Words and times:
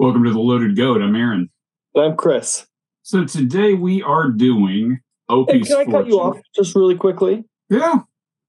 Welcome 0.00 0.24
to 0.24 0.32
the 0.32 0.38
Loaded 0.38 0.78
Goat. 0.78 1.02
I'm 1.02 1.14
Aaron. 1.14 1.50
I'm 1.94 2.16
Chris. 2.16 2.66
So 3.02 3.26
today 3.26 3.74
we 3.74 4.02
are 4.02 4.30
doing 4.30 5.00
Opie's 5.28 5.68
Hey, 5.68 5.74
can 5.74 5.88
I 5.88 5.90
cut 5.90 6.06
you 6.06 6.18
off 6.18 6.38
just 6.54 6.74
really 6.74 6.94
quickly? 6.94 7.44
Yeah. 7.68 7.98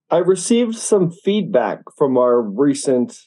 I 0.09 0.19
received 0.19 0.77
some 0.77 1.11
feedback 1.11 1.81
from 1.97 2.17
our 2.17 2.41
recent 2.41 3.19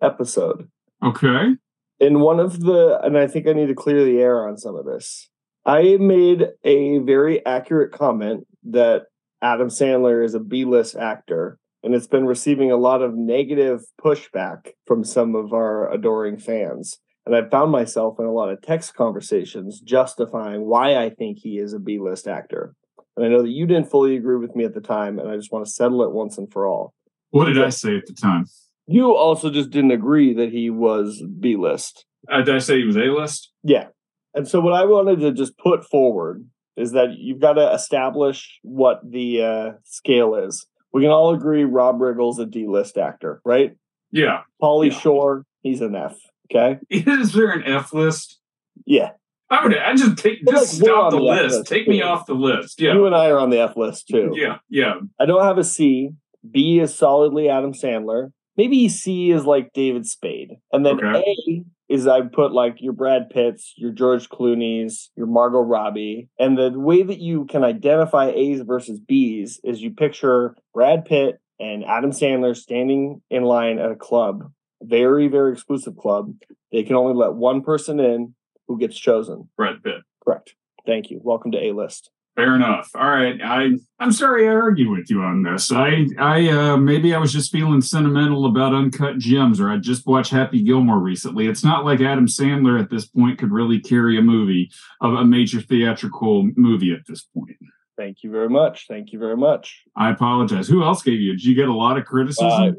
episode. 0.00 0.68
Okay. 1.04 1.56
In 1.98 2.20
one 2.20 2.38
of 2.38 2.60
the, 2.60 3.00
and 3.02 3.18
I 3.18 3.26
think 3.26 3.48
I 3.48 3.52
need 3.52 3.66
to 3.66 3.74
clear 3.74 4.04
the 4.04 4.20
air 4.20 4.46
on 4.48 4.56
some 4.56 4.76
of 4.76 4.84
this. 4.84 5.28
I 5.66 5.96
made 5.96 6.50
a 6.62 6.98
very 6.98 7.44
accurate 7.44 7.90
comment 7.90 8.46
that 8.70 9.06
Adam 9.42 9.66
Sandler 9.66 10.24
is 10.24 10.34
a 10.34 10.40
B 10.40 10.64
list 10.64 10.94
actor, 10.94 11.58
and 11.82 11.92
it's 11.92 12.06
been 12.06 12.24
receiving 12.24 12.70
a 12.70 12.76
lot 12.76 13.02
of 13.02 13.16
negative 13.16 13.80
pushback 14.00 14.68
from 14.86 15.02
some 15.02 15.34
of 15.34 15.52
our 15.52 15.92
adoring 15.92 16.38
fans. 16.38 17.00
And 17.26 17.34
I've 17.34 17.50
found 17.50 17.72
myself 17.72 18.18
in 18.18 18.26
a 18.26 18.32
lot 18.32 18.50
of 18.50 18.60
text 18.60 18.94
conversations 18.94 19.80
justifying 19.80 20.66
why 20.66 20.96
I 20.96 21.10
think 21.10 21.38
he 21.38 21.58
is 21.58 21.72
a 21.72 21.78
B 21.78 21.98
list 21.98 22.28
actor. 22.28 22.74
And 23.16 23.24
I 23.24 23.28
know 23.28 23.42
that 23.42 23.50
you 23.50 23.66
didn't 23.66 23.90
fully 23.90 24.16
agree 24.16 24.36
with 24.36 24.54
me 24.54 24.64
at 24.64 24.74
the 24.74 24.80
time, 24.80 25.18
and 25.18 25.28
I 25.28 25.36
just 25.36 25.52
want 25.52 25.64
to 25.64 25.70
settle 25.70 26.02
it 26.02 26.12
once 26.12 26.36
and 26.36 26.52
for 26.52 26.66
all. 26.66 26.92
What 27.30 27.46
did 27.46 27.62
I 27.62 27.68
say 27.70 27.96
at 27.96 28.06
the 28.06 28.12
time? 28.12 28.46
You 28.86 29.14
also 29.14 29.50
just 29.50 29.70
didn't 29.70 29.92
agree 29.92 30.34
that 30.34 30.50
he 30.50 30.68
was 30.68 31.22
B 31.40 31.56
list. 31.56 32.04
Uh, 32.30 32.42
did 32.42 32.54
I 32.54 32.58
say 32.58 32.78
he 32.78 32.84
was 32.84 32.96
A 32.96 33.06
list? 33.06 33.52
Yeah. 33.62 33.88
And 34.34 34.48
so 34.48 34.60
what 34.60 34.74
I 34.74 34.84
wanted 34.84 35.20
to 35.20 35.32
just 35.32 35.56
put 35.58 35.84
forward 35.84 36.44
is 36.76 36.92
that 36.92 37.16
you've 37.16 37.40
got 37.40 37.54
to 37.54 37.72
establish 37.72 38.58
what 38.62 39.00
the 39.08 39.42
uh, 39.42 39.72
scale 39.84 40.34
is. 40.34 40.66
We 40.92 41.02
can 41.02 41.10
all 41.10 41.32
agree 41.32 41.64
Rob 41.64 42.00
Riggle's 42.00 42.38
a 42.38 42.46
D 42.46 42.66
list 42.66 42.98
actor, 42.98 43.40
right? 43.44 43.76
Yeah. 44.10 44.42
Pauly 44.62 44.90
Yeah. 44.90 44.98
Shore, 44.98 45.46
he's 45.62 45.80
an 45.80 45.94
F. 45.94 46.16
Okay. 46.50 46.78
Is 46.90 47.32
there 47.32 47.50
an 47.50 47.64
F 47.64 47.92
list? 47.92 48.38
Yeah. 48.86 49.10
I 49.50 49.62
would. 49.64 49.76
I 49.76 49.94
just 49.94 50.16
take 50.18 50.44
just 50.48 50.80
like, 50.80 50.88
stop 50.88 51.10
the 51.10 51.18
the 51.18 51.22
list. 51.22 51.56
list, 51.56 51.66
Take 51.68 51.86
me 51.86 52.02
off 52.02 52.26
the 52.26 52.34
list. 52.34 52.80
Yeah. 52.80 52.94
You 52.94 53.06
and 53.06 53.14
I 53.14 53.28
are 53.30 53.38
on 53.38 53.50
the 53.50 53.60
F 53.60 53.76
list 53.76 54.08
too. 54.08 54.32
Yeah. 54.34 54.58
Yeah. 54.68 54.94
I 55.20 55.26
don't 55.26 55.44
have 55.44 55.58
a 55.58 55.64
C. 55.64 56.10
B 56.50 56.78
is 56.80 56.94
solidly 56.94 57.48
Adam 57.48 57.72
Sandler. 57.72 58.30
Maybe 58.56 58.88
C 58.88 59.30
is 59.30 59.44
like 59.44 59.72
David 59.72 60.06
Spade. 60.06 60.52
And 60.72 60.84
then 60.84 60.96
Okay. 61.04 61.24
A 61.48 61.64
is 61.88 62.06
I 62.06 62.22
put 62.22 62.52
like 62.52 62.76
your 62.80 62.92
Brad 62.94 63.28
Pitts, 63.30 63.74
your 63.76 63.90
George 63.92 64.28
Clooney's, 64.30 65.10
your 65.16 65.26
Margot 65.26 65.60
Robbie. 65.60 66.28
And 66.38 66.56
the 66.56 66.70
way 66.74 67.02
that 67.02 67.18
you 67.20 67.44
can 67.46 67.62
identify 67.64 68.30
A's 68.30 68.62
versus 68.62 68.98
B's 69.00 69.60
is 69.62 69.82
you 69.82 69.90
picture 69.90 70.56
Brad 70.72 71.04
Pitt 71.04 71.38
and 71.60 71.84
Adam 71.84 72.10
Sandler 72.10 72.56
standing 72.56 73.20
in 73.30 73.42
line 73.44 73.78
at 73.78 73.90
a 73.92 73.96
club, 73.96 74.50
very, 74.84 75.28
very 75.28 75.52
exclusive 75.52 75.96
club. 75.96 76.34
They 76.72 76.82
can 76.82 76.96
only 76.96 77.14
let 77.14 77.34
one 77.34 77.62
person 77.62 78.00
in 78.00 78.34
who 78.68 78.78
gets 78.78 78.98
chosen. 78.98 79.48
Brad 79.56 79.82
Pitt. 79.82 80.02
Correct. 80.22 80.54
Thank 80.86 81.10
you. 81.10 81.20
Welcome 81.22 81.52
to 81.52 81.62
A 81.62 81.72
list. 81.72 82.10
Fair 82.36 82.56
enough. 82.56 82.90
All 82.96 83.08
right. 83.08 83.40
I 83.44 83.70
I'm 84.00 84.10
sorry 84.10 84.48
I 84.48 84.54
argued 84.54 84.88
with 84.88 85.08
you 85.08 85.22
on 85.22 85.44
this. 85.44 85.70
I 85.70 86.06
I 86.18 86.48
uh 86.48 86.76
maybe 86.76 87.14
I 87.14 87.18
was 87.18 87.32
just 87.32 87.52
feeling 87.52 87.80
sentimental 87.80 88.46
about 88.46 88.74
Uncut 88.74 89.18
Gems 89.18 89.60
or 89.60 89.70
I 89.70 89.76
just 89.76 90.04
watched 90.04 90.32
Happy 90.32 90.60
Gilmore 90.60 90.98
recently. 90.98 91.46
It's 91.46 91.62
not 91.62 91.84
like 91.84 92.00
Adam 92.00 92.26
Sandler 92.26 92.80
at 92.80 92.90
this 92.90 93.06
point 93.06 93.38
could 93.38 93.52
really 93.52 93.78
carry 93.78 94.18
a 94.18 94.22
movie 94.22 94.68
of 95.00 95.14
a 95.14 95.24
major 95.24 95.60
theatrical 95.60 96.50
movie 96.56 96.92
at 96.92 97.06
this 97.06 97.22
point. 97.22 97.56
Thank 97.96 98.24
you 98.24 98.32
very 98.32 98.48
much. 98.48 98.86
Thank 98.88 99.12
you 99.12 99.20
very 99.20 99.36
much. 99.36 99.82
I 99.96 100.10
apologize. 100.10 100.66
Who 100.66 100.82
else 100.82 101.02
gave 101.02 101.20
you? 101.20 101.32
Did 101.32 101.44
you 101.44 101.54
get 101.54 101.68
a 101.68 101.72
lot 101.72 101.96
of 101.98 102.04
criticism? 102.04 102.50
Uh, 102.50 102.72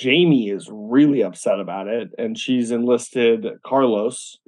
Jamie 0.00 0.48
is 0.48 0.66
really 0.72 1.22
upset 1.22 1.60
about 1.60 1.86
it, 1.86 2.08
and 2.16 2.38
she's 2.38 2.70
enlisted 2.70 3.46
Carlos 3.66 4.38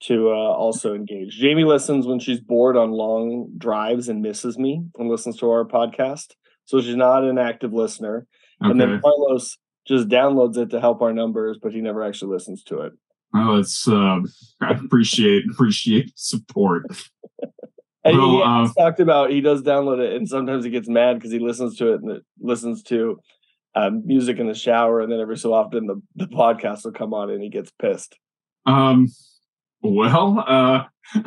to 0.00 0.30
uh, 0.30 0.32
also 0.32 0.94
engage. 0.94 1.38
Jamie 1.38 1.64
listens 1.64 2.08
when 2.08 2.18
she's 2.18 2.40
bored 2.40 2.76
on 2.76 2.90
long 2.90 3.52
drives 3.56 4.08
and 4.08 4.20
misses 4.20 4.58
me 4.58 4.82
and 4.98 5.08
listens 5.08 5.36
to 5.36 5.48
our 5.48 5.64
podcast. 5.64 6.32
So 6.64 6.80
she's 6.80 6.96
not 6.96 7.22
an 7.22 7.38
active 7.38 7.72
listener. 7.72 8.26
And 8.60 8.80
then 8.80 9.00
Carlos 9.00 9.56
just 9.86 10.08
downloads 10.08 10.56
it 10.56 10.70
to 10.70 10.80
help 10.80 11.02
our 11.02 11.12
numbers, 11.12 11.58
but 11.62 11.72
he 11.72 11.80
never 11.80 12.02
actually 12.02 12.32
listens 12.32 12.64
to 12.64 12.80
it. 12.80 12.92
Oh, 13.34 13.58
it's 13.58 13.86
uh, 13.86 14.18
I 14.60 14.72
appreciate 14.72 15.44
appreciate 15.50 16.12
support. 16.16 16.84
And 18.02 18.16
Well, 18.16 18.30
he 18.30 18.42
uh, 18.42 18.72
talked 18.78 18.98
about 18.98 19.30
he 19.30 19.42
does 19.42 19.62
download 19.62 19.98
it, 19.98 20.16
and 20.16 20.26
sometimes 20.26 20.64
he 20.64 20.70
gets 20.70 20.88
mad 20.88 21.18
because 21.18 21.32
he 21.32 21.38
listens 21.38 21.76
to 21.76 21.92
it 21.92 22.00
and 22.00 22.10
it 22.12 22.22
listens 22.40 22.82
to 22.84 23.20
um, 23.74 24.06
music 24.06 24.38
in 24.38 24.46
the 24.46 24.54
shower, 24.54 25.00
and 25.00 25.10
then 25.10 25.20
every 25.20 25.38
so 25.38 25.52
often 25.52 25.86
the, 25.86 26.00
the 26.16 26.26
podcast 26.26 26.84
will 26.84 26.92
come 26.92 27.14
on 27.14 27.30
and 27.30 27.42
he 27.42 27.48
gets 27.48 27.70
pissed. 27.80 28.18
Um, 28.66 29.08
well, 29.82 30.44
uh, 30.46 30.84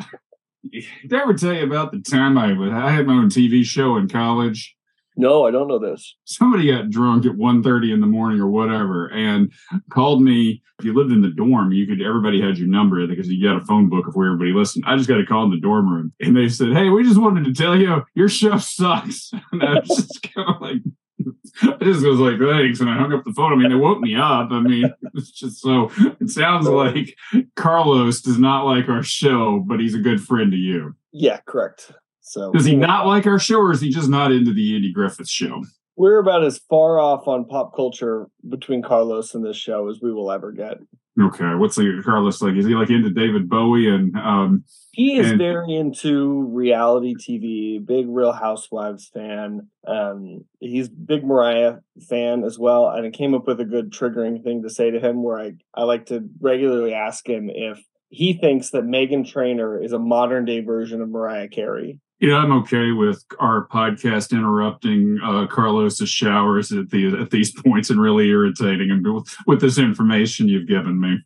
did 0.70 1.12
I 1.12 1.22
ever 1.22 1.34
tell 1.34 1.52
you 1.52 1.64
about 1.64 1.92
the 1.92 2.00
time 2.00 2.38
I 2.38 2.52
was, 2.52 2.70
I 2.72 2.90
had 2.90 3.06
my 3.06 3.14
own 3.14 3.28
TV 3.28 3.64
show 3.64 3.96
in 3.96 4.08
college? 4.08 4.76
No, 5.16 5.46
I 5.46 5.52
don't 5.52 5.68
know 5.68 5.78
this. 5.78 6.16
Somebody 6.24 6.72
got 6.72 6.90
drunk 6.90 7.24
at 7.24 7.32
1.30 7.32 7.92
in 7.92 8.00
the 8.00 8.06
morning 8.06 8.40
or 8.40 8.48
whatever 8.48 9.08
and 9.12 9.52
called 9.90 10.22
me. 10.22 10.60
If 10.80 10.84
you 10.84 10.92
lived 10.92 11.12
in 11.12 11.22
the 11.22 11.28
dorm, 11.28 11.70
you 11.70 11.86
could, 11.86 12.02
everybody 12.02 12.40
had 12.40 12.58
your 12.58 12.66
number 12.66 13.06
because 13.06 13.28
you 13.28 13.42
got 13.42 13.62
a 13.62 13.64
phone 13.64 13.88
book 13.88 14.08
of 14.08 14.16
where 14.16 14.26
everybody 14.26 14.50
listened. 14.50 14.84
I 14.88 14.96
just 14.96 15.08
got 15.08 15.20
a 15.20 15.26
call 15.26 15.44
in 15.44 15.52
the 15.52 15.60
dorm 15.60 15.88
room 15.88 16.12
and 16.20 16.36
they 16.36 16.48
said, 16.48 16.72
Hey, 16.72 16.88
we 16.88 17.04
just 17.04 17.20
wanted 17.20 17.44
to 17.44 17.54
tell 17.54 17.78
you 17.78 18.02
your 18.14 18.28
show 18.28 18.58
sucks. 18.58 19.30
And 19.52 19.62
I 19.62 19.74
was 19.74 19.88
just 19.88 20.20
kind 20.34 20.48
of 20.48 20.60
like, 20.60 20.82
I 21.62 21.76
just 21.82 22.04
was 22.04 22.18
like, 22.18 22.38
thanks. 22.38 22.80
And 22.80 22.90
I 22.90 22.96
hung 22.96 23.12
up 23.12 23.24
the 23.24 23.32
phone. 23.32 23.52
I 23.52 23.56
mean, 23.56 23.70
they 23.70 23.76
woke 23.76 24.00
me 24.00 24.14
up. 24.16 24.50
I 24.50 24.60
mean, 24.60 24.92
it's 25.14 25.30
just 25.30 25.60
so, 25.60 25.90
it 26.20 26.30
sounds 26.30 26.66
like 26.66 27.16
Carlos 27.56 28.20
does 28.20 28.38
not 28.38 28.64
like 28.64 28.88
our 28.88 29.02
show, 29.02 29.60
but 29.66 29.80
he's 29.80 29.94
a 29.94 30.00
good 30.00 30.20
friend 30.22 30.52
to 30.52 30.58
you. 30.58 30.94
Yeah, 31.12 31.40
correct. 31.46 31.92
So 32.20 32.52
Does 32.52 32.64
he 32.64 32.74
not 32.74 33.06
like 33.06 33.26
our 33.26 33.38
show 33.38 33.60
or 33.60 33.72
is 33.72 33.80
he 33.80 33.90
just 33.90 34.08
not 34.08 34.32
into 34.32 34.52
the 34.52 34.74
Andy 34.74 34.92
Griffith 34.92 35.28
show? 35.28 35.62
We're 35.96 36.18
about 36.18 36.44
as 36.44 36.58
far 36.58 36.98
off 36.98 37.28
on 37.28 37.44
pop 37.44 37.76
culture 37.76 38.28
between 38.48 38.82
Carlos 38.82 39.34
and 39.34 39.44
this 39.44 39.56
show 39.56 39.88
as 39.88 40.00
we 40.02 40.12
will 40.12 40.32
ever 40.32 40.50
get. 40.50 40.78
Okay. 41.20 41.54
What's 41.54 41.76
like 41.78 41.86
Carlos 42.04 42.42
like? 42.42 42.56
Is 42.56 42.66
he 42.66 42.74
like 42.74 42.90
into 42.90 43.10
David 43.10 43.48
Bowie 43.48 43.88
and, 43.88 44.16
um, 44.16 44.64
He 44.92 45.16
is 45.16 45.30
And- 45.30 45.38
very 45.38 45.74
into 45.74 46.42
reality 46.52 47.14
TV, 47.14 47.78
big 47.84 48.06
Real 48.08 48.32
Housewives 48.32 49.08
fan. 49.14 49.68
Um, 49.86 50.44
he's 50.60 50.88
big 50.88 51.24
Mariah 51.24 51.76
fan 52.08 52.42
as 52.44 52.58
well. 52.58 52.88
And 52.88 53.06
I 53.06 53.10
came 53.10 53.34
up 53.34 53.46
with 53.46 53.60
a 53.60 53.64
good 53.64 53.92
triggering 53.92 54.42
thing 54.42 54.62
to 54.62 54.70
say 54.70 54.90
to 54.90 54.98
him 55.00 55.22
where 55.22 55.38
I, 55.38 55.52
I 55.74 55.84
like 55.84 56.06
to 56.06 56.28
regularly 56.40 56.94
ask 56.94 57.28
him 57.28 57.48
if 57.52 57.80
he 58.08 58.32
thinks 58.34 58.70
that 58.70 58.84
Meghan 58.84 59.28
Trainor 59.28 59.80
is 59.82 59.92
a 59.92 59.98
modern 59.98 60.44
day 60.44 60.60
version 60.60 61.00
of 61.02 61.08
Mariah 61.08 61.48
Carey. 61.48 61.98
Yeah, 62.20 62.36
I'm 62.36 62.52
okay 62.62 62.92
with 62.92 63.24
our 63.38 63.66
podcast 63.68 64.32
interrupting 64.32 65.18
uh, 65.22 65.46
Carlos's 65.46 66.08
showers 66.08 66.72
at 66.72 66.90
the 66.90 67.20
at 67.20 67.30
these 67.30 67.52
points 67.64 67.90
and 67.90 68.00
really 68.00 68.28
irritating 68.28 68.88
him 68.88 69.02
with, 69.04 69.34
with 69.46 69.60
this 69.60 69.78
information 69.78 70.48
you've 70.48 70.68
given 70.68 71.00
me. 71.00 71.18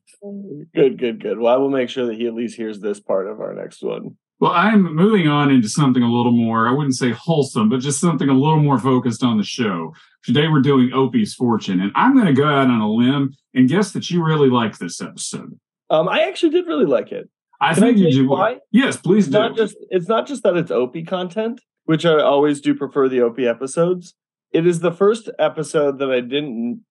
Good, 0.75 0.99
good, 0.99 1.21
good. 1.21 1.39
Well, 1.39 1.55
I 1.55 1.57
will 1.57 1.71
make 1.71 1.89
sure 1.89 2.07
that 2.07 2.17
he 2.17 2.27
at 2.27 2.35
least 2.35 2.57
hears 2.57 2.81
this 2.81 3.01
part 3.01 3.29
of 3.29 3.41
our 3.41 3.55
next 3.55 3.83
one. 3.83 4.17
Well, 4.41 4.53
I'm 4.53 4.95
moving 4.95 5.27
on 5.27 5.51
into 5.51 5.69
something 5.69 6.03
a 6.03 6.11
little 6.11 6.33
more, 6.33 6.69
I 6.69 6.73
wouldn't 6.73 6.95
say 6.95 7.11
wholesome, 7.11 7.69
but 7.69 7.81
just 7.81 8.01
something 8.01 8.29
a 8.29 8.33
little 8.33 8.61
more 8.61 8.79
focused 8.79 9.25
on 9.25 9.37
the 9.37 9.45
show. 9.45 9.93
Today 10.23 10.47
we're 10.47 10.61
doing 10.61 10.93
Opie's 10.93 11.35
Fortune, 11.35 11.81
and 11.81 11.91
I'm 11.97 12.15
going 12.15 12.27
to 12.27 12.33
go 12.33 12.47
out 12.47 12.69
on 12.69 12.81
a 12.81 12.91
limb 12.91 13.35
and 13.55 13.69
guess 13.69 13.91
that 13.93 14.11
you 14.11 14.25
really 14.25 14.49
like 14.49 14.79
this 14.79 15.01
episode. 15.01 15.59
Um, 15.91 16.09
I 16.09 16.23
actually 16.23 16.51
did 16.51 16.67
really 16.67 16.87
like 16.87 17.11
it. 17.11 17.29
I 17.61 17.75
Can 17.75 17.83
I 17.83 17.87
think 17.89 17.99
tell 17.99 18.09
you 18.13 18.29
would. 18.29 18.39
why? 18.39 18.57
Yes, 18.71 18.97
please 18.97 19.27
It's 19.27 19.33
do. 19.33 19.39
not 19.39 19.57
just 19.57 19.77
it's 19.91 20.09
not 20.09 20.27
just 20.27 20.43
that 20.45 20.57
it's 20.57 20.71
Opie 20.71 21.05
content, 21.05 21.61
which 21.85 22.07
I 22.07 22.21
always 22.21 22.61
do 22.61 22.75
prefer 22.75 23.09
the 23.09 23.21
Opie 23.21 23.47
episodes. 23.47 24.15
It 24.53 24.67
is 24.67 24.81
the 24.81 24.93
first 24.93 25.29
episode 25.39 25.99
that 25.99 26.11
I 26.11 26.21
didn't 26.21 26.85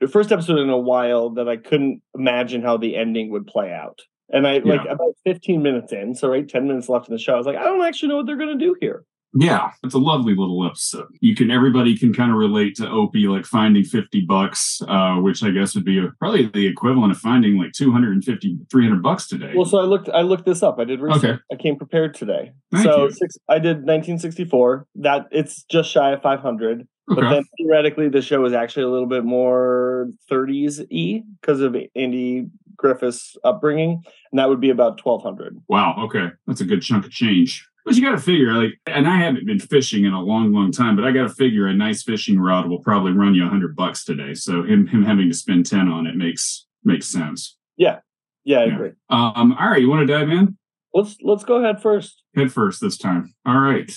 the 0.00 0.08
first 0.08 0.32
episode 0.32 0.58
in 0.58 0.68
a 0.70 0.78
while 0.78 1.30
that 1.30 1.48
I 1.48 1.56
couldn't 1.56 2.02
imagine 2.14 2.62
how 2.62 2.76
the 2.76 2.96
ending 2.96 3.30
would 3.30 3.46
play 3.46 3.72
out. 3.72 4.00
And 4.30 4.46
I 4.48 4.58
like 4.58 4.80
about 4.88 5.14
15 5.26 5.62
minutes 5.62 5.92
in, 5.92 6.14
so 6.14 6.28
right 6.30 6.48
10 6.48 6.66
minutes 6.66 6.88
left 6.88 7.08
in 7.08 7.14
the 7.14 7.20
show. 7.20 7.34
I 7.34 7.36
was 7.36 7.46
like, 7.46 7.56
I 7.56 7.64
don't 7.64 7.84
actually 7.84 8.08
know 8.08 8.16
what 8.16 8.26
they're 8.26 8.36
gonna 8.38 8.56
do 8.58 8.74
here. 8.80 9.04
Yeah, 9.34 9.70
it's 9.82 9.94
a 9.94 9.98
lovely 9.98 10.34
little 10.34 10.64
episode. 10.66 11.06
You 11.20 11.34
can 11.34 11.50
everybody 11.50 11.96
can 11.96 12.12
kind 12.12 12.30
of 12.30 12.36
relate 12.36 12.74
to 12.76 12.88
Opie 12.88 13.28
like 13.28 13.46
finding 13.46 13.82
50 13.82 14.22
bucks, 14.22 14.82
uh, 14.86 15.16
which 15.16 15.42
I 15.42 15.50
guess 15.50 15.74
would 15.74 15.84
be 15.84 15.98
a, 15.98 16.08
probably 16.18 16.46
the 16.46 16.66
equivalent 16.66 17.12
of 17.12 17.18
finding 17.18 17.56
like 17.56 17.72
250 17.72 18.58
300 18.70 19.02
bucks 19.02 19.26
today. 19.26 19.52
Well, 19.54 19.64
so 19.64 19.78
I 19.78 19.84
looked 19.84 20.08
I 20.10 20.20
looked 20.20 20.44
this 20.44 20.62
up. 20.62 20.78
I 20.78 20.84
did 20.84 21.00
research. 21.00 21.24
Okay. 21.24 21.38
I 21.50 21.56
came 21.56 21.76
prepared 21.76 22.14
today. 22.14 22.52
Thank 22.70 22.84
so 22.84 23.04
you. 23.04 23.10
six 23.12 23.36
I 23.48 23.58
did 23.58 23.78
1964. 23.78 24.86
That 24.96 25.26
it's 25.30 25.62
just 25.64 25.90
shy 25.90 26.12
of 26.12 26.22
500. 26.22 26.86
But 27.08 27.28
then 27.28 27.44
theoretically, 27.58 28.08
the 28.08 28.22
show 28.22 28.44
is 28.44 28.52
actually 28.52 28.84
a 28.84 28.88
little 28.88 29.08
bit 29.08 29.24
more 29.24 30.08
30s 30.30 30.86
e 30.88 31.22
because 31.40 31.60
of 31.60 31.76
Andy 31.96 32.46
Griffith's 32.76 33.36
upbringing, 33.44 34.02
and 34.30 34.38
that 34.38 34.48
would 34.48 34.60
be 34.60 34.70
about 34.70 35.04
1200. 35.04 35.58
wow, 35.68 35.96
okay. 36.04 36.28
That's 36.46 36.60
a 36.60 36.64
good 36.64 36.80
chunk 36.80 37.04
of 37.04 37.10
change. 37.10 37.68
But 37.84 37.96
you 37.96 38.02
got 38.02 38.12
to 38.12 38.18
figure, 38.18 38.52
like, 38.52 38.74
and 38.86 39.08
I 39.08 39.16
haven't 39.16 39.44
been 39.46 39.58
fishing 39.58 40.04
in 40.04 40.12
a 40.12 40.22
long, 40.22 40.52
long 40.52 40.70
time, 40.70 40.94
but 40.94 41.04
I 41.04 41.10
got 41.10 41.22
to 41.24 41.28
figure 41.34 41.66
a 41.66 41.74
nice 41.74 42.02
fishing 42.04 42.38
rod 42.38 42.68
will 42.68 42.78
probably 42.78 43.12
run 43.12 43.34
you 43.34 43.44
a 43.44 43.48
hundred 43.48 43.74
bucks 43.74 44.04
today. 44.04 44.34
So 44.34 44.62
him 44.62 44.86
him 44.86 45.02
having 45.04 45.28
to 45.28 45.34
spend 45.36 45.66
ten 45.66 45.88
on 45.88 46.06
it 46.06 46.14
makes 46.16 46.66
makes 46.84 47.06
sense. 47.06 47.56
Yeah. 47.76 47.98
Yeah, 48.44 48.58
I 48.60 48.64
Yeah. 48.66 48.74
agree. 48.74 48.90
Um, 49.10 49.52
all 49.58 49.70
right, 49.70 49.80
you 49.80 49.88
want 49.90 50.06
to 50.06 50.12
dive 50.12 50.28
in? 50.30 50.56
Let's 50.94 51.16
let's 51.22 51.44
go 51.44 51.56
ahead 51.56 51.80
first. 51.82 52.22
Head 52.36 52.52
first 52.52 52.80
this 52.80 52.96
time. 52.98 53.34
All 53.46 53.58
right. 53.58 53.90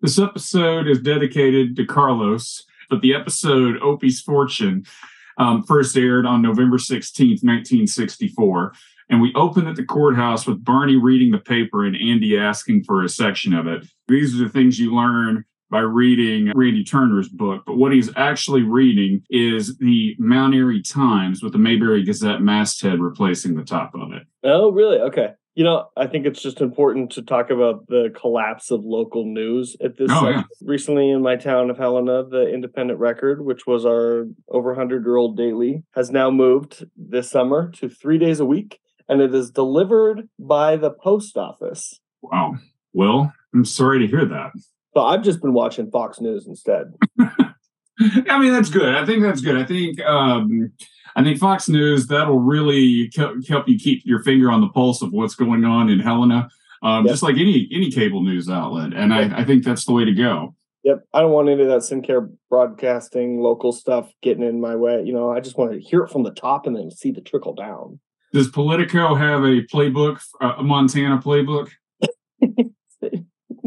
This 0.00 0.18
episode 0.18 0.86
is 0.88 1.00
dedicated 1.00 1.74
to 1.76 1.84
Carlos, 1.84 2.64
but 2.90 3.02
the 3.02 3.14
episode 3.14 3.76
Opie's 3.82 4.20
Fortune 4.20 4.84
um, 5.38 5.62
first 5.64 5.96
aired 5.96 6.26
on 6.26 6.40
November 6.42 6.78
16th, 6.78 7.42
1964. 7.44 8.72
And 9.10 9.20
we 9.20 9.32
open 9.34 9.66
at 9.66 9.76
the 9.76 9.84
courthouse 9.84 10.46
with 10.46 10.64
Barney 10.64 10.96
reading 10.96 11.30
the 11.30 11.38
paper 11.38 11.84
and 11.84 11.96
Andy 11.96 12.38
asking 12.38 12.84
for 12.84 13.02
a 13.02 13.08
section 13.08 13.54
of 13.54 13.66
it. 13.66 13.86
These 14.06 14.34
are 14.34 14.44
the 14.44 14.50
things 14.50 14.78
you 14.78 14.94
learn 14.94 15.44
by 15.70 15.80
reading 15.80 16.52
Randy 16.54 16.84
Turner's 16.84 17.28
book. 17.28 17.62
But 17.66 17.76
what 17.76 17.92
he's 17.92 18.10
actually 18.16 18.62
reading 18.62 19.22
is 19.30 19.76
the 19.78 20.16
Mount 20.18 20.54
Airy 20.54 20.82
Times 20.82 21.42
with 21.42 21.52
the 21.52 21.58
Mayberry 21.58 22.04
Gazette 22.04 22.40
masthead 22.40 23.00
replacing 23.00 23.54
the 23.54 23.64
top 23.64 23.94
of 23.94 24.12
it. 24.12 24.22
Oh, 24.44 24.70
really? 24.70 24.98
Okay. 24.98 25.30
You 25.54 25.64
know, 25.64 25.88
I 25.96 26.06
think 26.06 26.24
it's 26.24 26.40
just 26.40 26.60
important 26.60 27.10
to 27.12 27.22
talk 27.22 27.50
about 27.50 27.88
the 27.88 28.12
collapse 28.14 28.70
of 28.70 28.84
local 28.84 29.24
news 29.24 29.76
at 29.82 29.96
this. 29.96 30.08
Oh, 30.12 30.28
yeah. 30.28 30.44
Recently, 30.62 31.10
in 31.10 31.20
my 31.20 31.34
town 31.34 31.68
of 31.68 31.76
Helena, 31.76 32.24
the 32.24 32.48
Independent 32.48 33.00
Record, 33.00 33.44
which 33.44 33.66
was 33.66 33.84
our 33.84 34.26
over 34.48 34.70
100 34.70 35.04
year 35.04 35.16
old 35.16 35.36
daily, 35.36 35.82
has 35.94 36.10
now 36.10 36.30
moved 36.30 36.86
this 36.96 37.28
summer 37.28 37.72
to 37.72 37.88
three 37.88 38.18
days 38.18 38.38
a 38.38 38.44
week, 38.44 38.78
and 39.08 39.20
it 39.20 39.34
is 39.34 39.50
delivered 39.50 40.28
by 40.38 40.76
the 40.76 40.90
post 40.90 41.36
office. 41.36 42.00
Wow. 42.22 42.56
Well, 42.92 43.32
I'm 43.54 43.64
sorry 43.64 44.00
to 44.00 44.06
hear 44.06 44.24
that. 44.24 44.52
So 44.94 45.02
I've 45.02 45.22
just 45.22 45.40
been 45.40 45.52
watching 45.52 45.90
Fox 45.90 46.20
News 46.20 46.46
instead. 46.46 46.94
I 48.00 48.38
mean, 48.38 48.52
that's 48.52 48.70
good. 48.70 48.94
I 48.94 49.04
think 49.04 49.22
that's 49.22 49.40
good. 49.40 49.56
I 49.56 49.64
think 49.64 50.00
um, 50.04 50.72
I 51.16 51.22
think 51.22 51.38
Fox 51.38 51.68
News 51.68 52.06
that'll 52.06 52.38
really 52.38 53.10
help 53.48 53.68
you 53.68 53.78
keep 53.78 54.02
your 54.04 54.22
finger 54.22 54.50
on 54.50 54.60
the 54.60 54.68
pulse 54.68 55.02
of 55.02 55.12
what's 55.12 55.34
going 55.34 55.64
on 55.64 55.88
in 55.88 55.98
Helena, 55.98 56.48
um, 56.82 57.04
Yep. 57.04 57.12
just 57.12 57.22
like 57.22 57.36
any 57.36 57.68
any 57.72 57.90
cable 57.90 58.22
news 58.22 58.48
outlet. 58.48 58.92
And 58.94 59.12
I, 59.12 59.40
I 59.40 59.44
think 59.44 59.64
that's 59.64 59.84
the 59.84 59.92
way 59.92 60.04
to 60.04 60.12
go. 60.12 60.54
Yep. 60.84 61.04
I 61.12 61.20
don't 61.20 61.32
want 61.32 61.48
any 61.48 61.62
of 61.62 61.68
that 61.68 61.82
Sinclair 61.82 62.28
broadcasting 62.48 63.40
local 63.40 63.72
stuff 63.72 64.12
getting 64.22 64.44
in 64.44 64.60
my 64.60 64.76
way. 64.76 65.02
You 65.04 65.12
know, 65.12 65.30
I 65.32 65.40
just 65.40 65.58
want 65.58 65.72
to 65.72 65.80
hear 65.80 66.02
it 66.04 66.10
from 66.10 66.22
the 66.22 66.30
top 66.30 66.66
and 66.66 66.76
then 66.76 66.90
see 66.90 67.10
the 67.10 67.20
trickle 67.20 67.54
down. 67.54 67.98
Does 68.32 68.48
Politico 68.48 69.14
have 69.14 69.42
a 69.42 69.62
playbook, 69.72 70.20
uh, 70.40 70.54
a 70.58 70.62
Montana 70.62 71.18
playbook? 71.18 71.70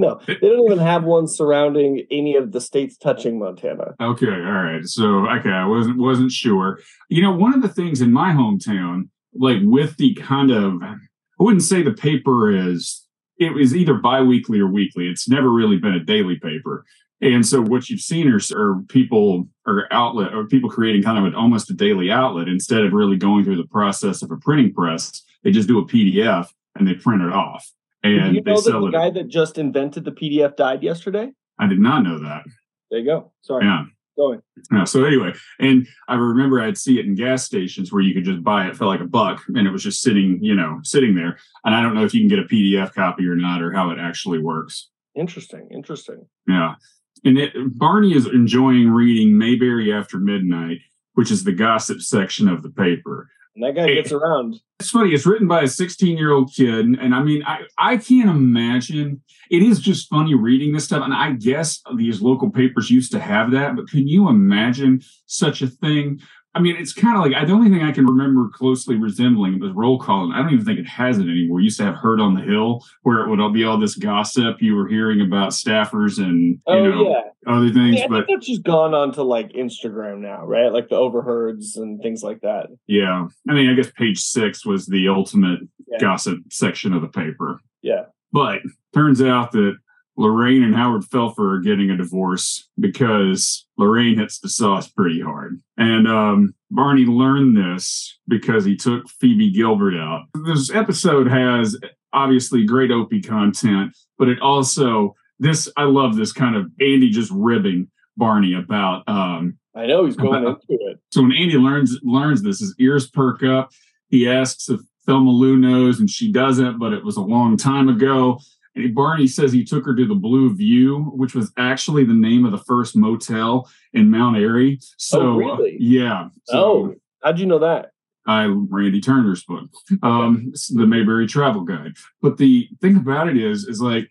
No, 0.01 0.19
they 0.25 0.35
don't 0.35 0.65
even 0.65 0.79
have 0.79 1.03
one 1.03 1.27
surrounding 1.27 2.07
any 2.09 2.35
of 2.35 2.51
the 2.51 2.59
states 2.59 2.97
touching 2.97 3.37
Montana. 3.37 3.93
Okay, 4.01 4.25
all 4.25 4.63
right. 4.63 4.83
So 4.83 5.29
okay, 5.29 5.51
I 5.51 5.65
wasn't 5.65 5.97
wasn't 5.97 6.31
sure. 6.31 6.79
You 7.09 7.21
know, 7.21 7.31
one 7.31 7.53
of 7.53 7.61
the 7.61 7.69
things 7.69 8.01
in 8.01 8.11
my 8.11 8.31
hometown, 8.31 9.09
like 9.35 9.59
with 9.61 9.97
the 9.97 10.15
kind 10.15 10.49
of, 10.49 10.81
I 10.81 10.95
wouldn't 11.39 11.63
say 11.63 11.83
the 11.83 11.93
paper 11.93 12.49
is. 12.49 13.05
It 13.37 13.53
was 13.53 13.75
either 13.75 13.95
biweekly 13.95 14.59
or 14.59 14.67
weekly. 14.67 15.07
It's 15.07 15.27
never 15.27 15.49
really 15.49 15.77
been 15.77 15.95
a 15.95 16.03
daily 16.03 16.35
paper. 16.35 16.85
And 17.21 17.45
so 17.45 17.61
what 17.61 17.89
you've 17.89 18.01
seen 18.01 18.27
are, 18.27 18.39
are 18.57 18.81
people 18.89 19.47
or 19.67 19.87
outlet 19.91 20.33
or 20.33 20.47
people 20.47 20.69
creating 20.69 21.03
kind 21.03 21.19
of 21.19 21.25
an, 21.25 21.35
almost 21.35 21.69
a 21.69 21.73
daily 21.73 22.09
outlet 22.11 22.47
instead 22.47 22.83
of 22.83 22.93
really 22.93 23.17
going 23.17 23.43
through 23.43 23.57
the 23.57 23.67
process 23.67 24.21
of 24.21 24.31
a 24.31 24.37
printing 24.37 24.73
press. 24.73 25.21
They 25.43 25.51
just 25.51 25.67
do 25.67 25.79
a 25.79 25.85
PDF 25.85 26.47
and 26.75 26.87
they 26.87 26.95
print 26.95 27.21
it 27.21 27.31
off 27.31 27.71
and 28.03 28.35
you 28.35 28.41
they 28.41 28.51
know 28.51 28.57
that 28.57 28.63
sell 28.63 28.81
the 28.81 28.87
it. 28.87 28.91
guy 28.91 29.09
that 29.11 29.27
just 29.27 29.57
invented 29.57 30.05
the 30.05 30.11
PDF 30.11 30.55
died 30.55 30.83
yesterday? 30.83 31.31
I 31.59 31.67
did 31.67 31.79
not 31.79 32.03
know 32.03 32.19
that. 32.19 32.43
There 32.89 32.99
you 32.99 33.05
go. 33.05 33.31
Sorry. 33.41 33.65
Yeah. 33.65 33.85
Going. 34.17 34.41
Yeah, 34.73 34.83
so 34.83 35.05
anyway, 35.05 35.31
and 35.59 35.87
I 36.09 36.15
remember 36.15 36.59
I'd 36.59 36.77
see 36.77 36.99
it 36.99 37.05
in 37.05 37.15
gas 37.15 37.45
stations 37.45 37.93
where 37.93 38.01
you 38.01 38.13
could 38.13 38.25
just 38.25 38.43
buy 38.43 38.67
it 38.67 38.75
for 38.75 38.85
like 38.85 38.99
a 38.99 39.05
buck 39.05 39.41
and 39.47 39.65
it 39.65 39.71
was 39.71 39.83
just 39.83 40.01
sitting, 40.01 40.43
you 40.43 40.53
know, 40.53 40.79
sitting 40.83 41.15
there. 41.15 41.37
And 41.63 41.73
I 41.73 41.81
don't 41.81 41.95
know 41.95 42.03
if 42.03 42.13
you 42.13 42.19
can 42.19 42.27
get 42.27 42.39
a 42.39 42.43
PDF 42.43 42.93
copy 42.93 43.25
or 43.25 43.35
not 43.35 43.61
or 43.61 43.71
how 43.71 43.89
it 43.89 43.99
actually 43.99 44.39
works. 44.39 44.89
Interesting. 45.15 45.69
Interesting. 45.71 46.25
Yeah. 46.45 46.75
And 47.23 47.37
it, 47.37 47.53
Barney 47.77 48.15
is 48.15 48.25
enjoying 48.25 48.89
reading 48.89 49.37
Mayberry 49.37 49.93
After 49.93 50.17
Midnight, 50.17 50.79
which 51.13 51.31
is 51.31 51.43
the 51.43 51.51
gossip 51.51 52.01
section 52.01 52.47
of 52.47 52.63
the 52.63 52.69
paper. 52.69 53.29
And 53.55 53.63
that 53.65 53.75
guy 53.75 53.93
gets 53.93 54.11
around. 54.11 54.55
It's 54.79 54.89
funny. 54.89 55.11
It's 55.11 55.25
written 55.25 55.47
by 55.47 55.63
a 55.63 55.67
16 55.67 56.17
year 56.17 56.31
old 56.31 56.53
kid. 56.53 56.85
And 56.85 57.13
I 57.13 57.21
mean, 57.21 57.43
I, 57.45 57.63
I 57.77 57.97
can't 57.97 58.29
imagine. 58.29 59.21
It 59.49 59.61
is 59.61 59.79
just 59.79 60.09
funny 60.09 60.33
reading 60.35 60.71
this 60.71 60.85
stuff. 60.85 61.03
And 61.03 61.13
I 61.13 61.33
guess 61.33 61.81
these 61.97 62.21
local 62.21 62.49
papers 62.49 62.89
used 62.89 63.11
to 63.11 63.19
have 63.19 63.51
that. 63.51 63.75
But 63.75 63.89
can 63.89 64.07
you 64.07 64.29
imagine 64.29 65.01
such 65.25 65.61
a 65.61 65.67
thing? 65.67 66.21
I 66.53 66.59
mean, 66.59 66.75
it's 66.75 66.91
kind 66.91 67.15
of 67.17 67.23
like 67.23 67.33
I 67.33 67.45
the 67.45 67.53
only 67.53 67.69
thing 67.69 67.81
I 67.81 67.93
can 67.93 68.05
remember 68.05 68.49
closely 68.49 68.95
resembling 68.97 69.59
was 69.61 69.71
roll 69.71 69.97
call. 69.97 70.25
And 70.25 70.33
I 70.33 70.39
don't 70.41 70.51
even 70.53 70.65
think 70.65 70.79
it 70.79 70.87
has 70.87 71.17
it 71.17 71.23
anymore. 71.29 71.57
We 71.57 71.63
used 71.63 71.77
to 71.77 71.85
have 71.85 71.95
Heard 71.95 72.19
on 72.19 72.33
the 72.33 72.41
Hill, 72.41 72.83
where 73.03 73.19
it 73.19 73.29
would 73.29 73.39
all 73.39 73.51
be 73.51 73.63
all 73.63 73.77
this 73.79 73.95
gossip 73.95 74.61
you 74.61 74.75
were 74.75 74.87
hearing 74.87 75.21
about 75.21 75.51
staffers 75.51 76.17
and 76.17 76.41
you 76.41 76.59
Oh 76.67 76.83
know 76.89 77.09
yeah. 77.09 77.21
other 77.53 77.69
things. 77.71 78.01
I 78.01 78.07
but 78.07 78.25
think 78.25 78.39
that's 78.39 78.47
just 78.47 78.63
gone 78.63 78.93
on 78.93 79.13
to 79.13 79.23
like 79.23 79.53
Instagram 79.53 80.19
now, 80.19 80.45
right? 80.45 80.73
Like 80.73 80.89
the 80.89 80.95
overheards 80.97 81.77
and 81.77 82.01
things 82.01 82.21
like 82.21 82.41
that. 82.41 82.67
yeah, 82.87 83.27
I 83.49 83.53
mean, 83.53 83.69
I 83.69 83.73
guess 83.73 83.89
page 83.91 84.19
six 84.19 84.65
was 84.65 84.87
the 84.87 85.07
ultimate 85.07 85.61
Yeah. 85.87 85.99
gossip 85.99 86.39
section 86.51 86.91
of 86.93 87.01
the 87.01 87.07
paper. 87.07 87.59
Yeah. 87.81 88.05
But 88.33 88.59
turns 88.93 89.21
out 89.21 89.51
that 89.53 89.75
Lorraine 90.21 90.61
and 90.61 90.75
Howard 90.75 91.01
Felfer 91.01 91.57
are 91.57 91.59
getting 91.59 91.89
a 91.89 91.97
divorce 91.97 92.69
because 92.79 93.65
Lorraine 93.77 94.19
hits 94.19 94.39
the 94.39 94.49
sauce 94.49 94.87
pretty 94.87 95.19
hard. 95.19 95.59
And 95.77 96.07
um, 96.07 96.53
Barney 96.69 97.05
learned 97.05 97.57
this 97.57 98.19
because 98.27 98.63
he 98.63 98.75
took 98.75 99.09
Phoebe 99.09 99.51
Gilbert 99.51 99.97
out. 99.97 100.25
This 100.45 100.69
episode 100.69 101.27
has 101.27 101.75
obviously 102.13 102.63
great 102.63 102.91
Opie 102.91 103.21
content, 103.21 103.97
but 104.19 104.29
it 104.29 104.39
also, 104.41 105.15
this, 105.39 105.67
I 105.75 105.85
love 105.85 106.15
this 106.15 106.31
kind 106.31 106.55
of 106.55 106.69
Andy 106.79 107.09
just 107.09 107.31
ribbing 107.33 107.89
Barney 108.15 108.53
about 108.53 109.03
um, 109.07 109.57
I 109.73 109.87
know 109.87 110.05
he's 110.05 110.17
going 110.17 110.45
into 110.45 110.59
it. 110.69 110.99
so 111.11 111.23
when 111.23 111.31
Andy 111.31 111.55
learns 111.55 111.97
learns 112.03 112.43
this, 112.43 112.59
his 112.59 112.75
ears 112.77 113.09
perk 113.09 113.41
up. 113.41 113.71
He 114.09 114.29
asks 114.29 114.69
if 114.69 114.81
Thelma 115.05 115.31
Lou 115.31 115.57
knows, 115.57 115.99
and 115.99 116.09
she 116.09 116.31
doesn't, 116.31 116.77
but 116.77 116.93
it 116.93 117.03
was 117.03 117.17
a 117.17 117.21
long 117.21 117.57
time 117.57 117.89
ago. 117.89 118.39
And 118.75 118.95
Barney 118.95 119.27
says 119.27 119.51
he 119.51 119.63
took 119.65 119.85
her 119.85 119.93
to 119.95 120.07
the 120.07 120.15
Blue 120.15 120.53
View, 120.55 121.11
which 121.15 121.35
was 121.35 121.51
actually 121.57 122.05
the 122.05 122.13
name 122.13 122.45
of 122.45 122.51
the 122.51 122.57
first 122.59 122.95
motel 122.95 123.69
in 123.93 124.09
Mount 124.09 124.37
Airy. 124.37 124.79
So 124.97 125.21
Oh, 125.21 125.37
really? 125.37 125.77
yeah. 125.79 126.29
So 126.45 126.57
oh, 126.57 126.95
how'd 127.23 127.39
you 127.39 127.45
know 127.45 127.59
that? 127.59 127.91
I 128.27 128.45
Randy 128.45 129.01
Turner's 129.01 129.43
book, 129.43 129.65
um, 130.03 130.53
the 130.69 130.85
Mayberry 130.85 131.27
Travel 131.27 131.61
Guide. 131.63 131.93
But 132.21 132.37
the 132.37 132.69
thing 132.79 132.95
about 132.97 133.27
it 133.27 133.35
is, 133.37 133.63
is 133.65 133.81
like 133.81 134.09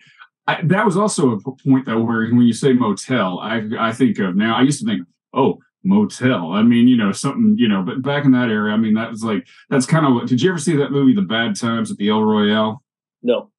I, 0.49 0.61
that 0.65 0.85
was 0.85 0.97
also 0.97 1.31
a 1.31 1.41
point 1.41 1.87
though 1.87 2.03
where 2.03 2.29
when 2.29 2.43
you 2.43 2.53
say 2.53 2.73
motel, 2.73 3.39
I 3.39 3.63
I 3.79 3.93
think 3.93 4.19
of 4.19 4.35
now. 4.37 4.57
I 4.57 4.63
used 4.63 4.81
to 4.81 4.87
think, 4.87 5.07
oh, 5.33 5.59
motel. 5.85 6.53
I 6.53 6.63
mean, 6.63 6.89
you 6.89 6.97
know, 6.97 7.13
something, 7.13 7.55
you 7.57 7.69
know. 7.69 7.83
But 7.83 8.03
back 8.03 8.25
in 8.25 8.33
that 8.33 8.49
era, 8.51 8.73
I 8.73 8.77
mean, 8.77 8.95
that 8.95 9.11
was 9.11 9.23
like 9.23 9.47
that's 9.69 9.87
kind 9.87 10.05
of 10.05 10.13
what. 10.15 10.27
Did 10.27 10.43
you 10.43 10.51
ever 10.51 10.59
see 10.59 10.77
that 10.77 10.91
movie, 10.91 11.15
The 11.15 11.23
Bad 11.23 11.55
Times 11.55 11.91
at 11.93 11.97
the 11.97 12.09
El 12.09 12.25
Royale? 12.25 12.83
No. 13.23 13.51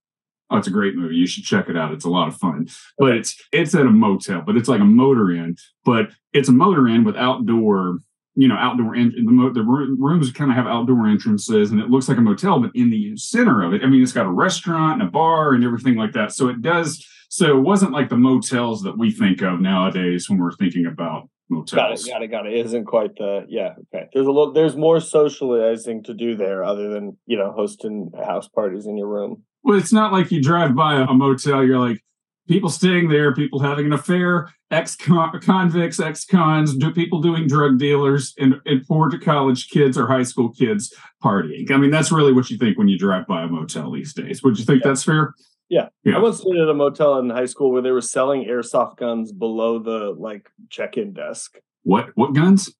Oh, 0.52 0.58
it's 0.58 0.68
a 0.68 0.72
great 0.72 0.96
movie. 0.96 1.16
You 1.16 1.28
should 1.28 1.46
check 1.46 1.70
it 1.70 1.78
out. 1.78 1.94
It's 1.94 2.04
a 2.04 2.10
lot 2.10 2.28
of 2.28 2.36
fun. 2.36 2.68
But 2.98 3.16
it's 3.16 3.42
it's 3.54 3.74
at 3.74 3.86
a 3.86 3.90
motel, 3.90 4.44
but 4.46 4.58
it's 4.58 4.68
like 4.68 4.82
a 4.82 4.86
motor 4.86 5.32
inn, 5.32 5.56
but 5.86 6.10
it's 6.34 6.50
a 6.50 6.52
motor 6.54 6.88
inn 6.88 7.06
with 7.06 7.16
outdoor, 7.16 8.00
you 8.36 8.48
know, 8.50 8.56
outdoor 8.56 8.96
en- 8.96 9.14
the 9.16 9.32
mo- 9.32 9.54
the 9.54 9.64
rooms 9.64 10.32
kind 10.34 10.52
of 10.52 10.58
have 10.58 10.68
outdoor 10.68 11.08
entrances, 11.08 11.72
and 11.72 11.80
it 11.80 11.90
looks 11.90 12.10
like 12.10 12.18
a 12.18 12.22
motel. 12.22 12.60
But 12.60 12.72
in 12.76 12.90
the 12.90 13.16
center 13.16 13.64
of 13.64 13.74
it, 13.74 13.82
I 13.84 13.88
mean, 13.88 14.04
it's 14.04 14.12
got 14.12 14.26
a 14.26 14.32
restaurant 14.32 15.02
and 15.02 15.08
a 15.08 15.12
bar 15.12 15.54
and 15.54 15.64
everything 15.64 15.96
like 15.96 16.12
that. 16.14 16.34
So 16.34 16.50
it 16.50 16.62
does. 16.62 17.08
So 17.30 17.58
it 17.58 17.62
wasn't 17.62 17.94
like 17.94 18.10
the 18.10 18.18
motels 18.18 18.84
that 18.84 18.98
we 18.98 19.10
think 19.10 19.42
of 19.42 19.62
nowadays 19.62 20.30
when 20.30 20.38
we're 20.38 20.52
thinking 20.52 20.86
about 20.86 21.30
motels. 21.50 21.72
Got 21.72 21.92
it, 21.94 22.08
got 22.12 22.24
it, 22.24 22.28
got 22.28 22.46
it. 22.46 22.54
It 22.58 22.66
isn't 22.66 22.86
quite 22.86 23.16
the 23.16 23.46
yeah, 23.48 23.76
okay. 23.94 24.08
There's 24.14 24.28
a 24.28 24.32
little 24.32 24.52
there's 24.52 24.76
more 24.76 25.00
socializing 25.00 26.04
to 26.04 26.14
do 26.14 26.36
there 26.36 26.62
other 26.62 26.90
than, 26.90 27.18
you 27.26 27.38
know, 27.38 27.54
hosting 27.54 28.12
house 28.22 28.50
parties 28.50 28.86
in 28.86 28.98
your 28.98 29.08
room. 29.08 29.44
Well, 29.64 29.78
it's 29.78 29.94
not 29.94 30.12
like 30.12 30.32
you 30.32 30.42
drive 30.42 30.76
by 30.76 30.96
a 31.02 31.14
motel, 31.14 31.64
you're 31.64 31.80
like, 31.80 32.02
people 32.48 32.70
staying 32.70 33.10
there, 33.10 33.34
people 33.34 33.60
having 33.60 33.86
an 33.86 33.94
affair, 33.94 34.50
ex 34.72 34.96
convicts, 34.96 36.00
ex 36.00 36.26
cons, 36.26 36.76
do 36.76 36.92
people 36.92 37.22
doing 37.22 37.48
drug 37.48 37.78
dealers, 37.78 38.34
and, 38.40 38.56
and 38.66 38.86
poor 38.88 39.10
to 39.10 39.18
college 39.20 39.70
kids 39.70 39.98
or 39.98 40.08
high 40.08 40.24
school 40.24 40.50
kids 40.50 40.94
partying. 41.24 41.70
I 41.72 41.78
mean, 41.78 41.92
that's 41.92 42.12
really 42.12 42.34
what 42.34 42.50
you 42.50 42.58
think 42.58 42.78
when 42.78 42.88
you 42.88 42.98
drive 42.98 43.28
by 43.28 43.44
a 43.44 43.48
motel 43.48 43.92
these 43.92 44.14
days. 44.14 44.44
Would 44.44 44.58
you 44.58 44.66
think 44.66 44.82
Yeah. 44.84 44.90
that's 44.90 45.04
fair? 45.04 45.34
Yeah. 45.70 45.88
Yeah. 46.04 46.18
I 46.18 46.20
once 46.20 46.40
stayed 46.40 46.58
at 46.58 46.68
a 46.68 46.74
motel 46.74 47.18
in 47.20 47.30
high 47.30 47.46
school 47.46 47.72
where 47.72 47.82
they 47.82 47.92
were 47.92 48.02
selling 48.02 48.46
airsoft 48.46 48.98
guns 48.98 49.32
below 49.32 49.80
the 49.80 50.14
like 50.20 50.50
check-in 50.70 51.14
desk. 51.14 51.58
What 51.84 52.10
what 52.16 52.34
guns? 52.34 52.74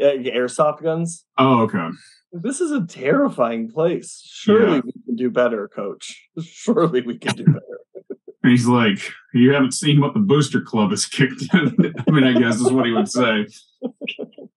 Airsoft 0.00 0.82
guns. 0.82 1.26
Oh, 1.36 1.62
okay. 1.62 1.88
This 2.32 2.60
is 2.60 2.70
a 2.72 2.86
terrifying 2.86 3.70
place. 3.70 4.20
Surely 4.24 4.76
Yeah. 4.76 4.80
we 4.84 4.92
can 5.04 5.16
do 5.16 5.30
better, 5.30 5.68
coach. 5.68 6.28
Surely 6.42 7.00
we 7.02 7.18
can 7.18 7.34
do 7.36 7.44
better. 7.44 7.60
He's 8.44 8.66
like, 8.66 9.00
you 9.34 9.52
haven't 9.52 9.74
seen 9.74 10.00
what 10.00 10.14
the 10.14 10.20
booster 10.20 10.60
club 10.60 10.90
has 10.90 11.04
kicked 11.06 11.42
in. 11.52 11.94
I 12.06 12.10
mean, 12.10 12.24
I 12.24 12.38
guess 12.38 12.56
is 12.56 12.70
what 12.70 12.86
he 12.86 12.92
would 12.92 13.08
say. 13.10 13.46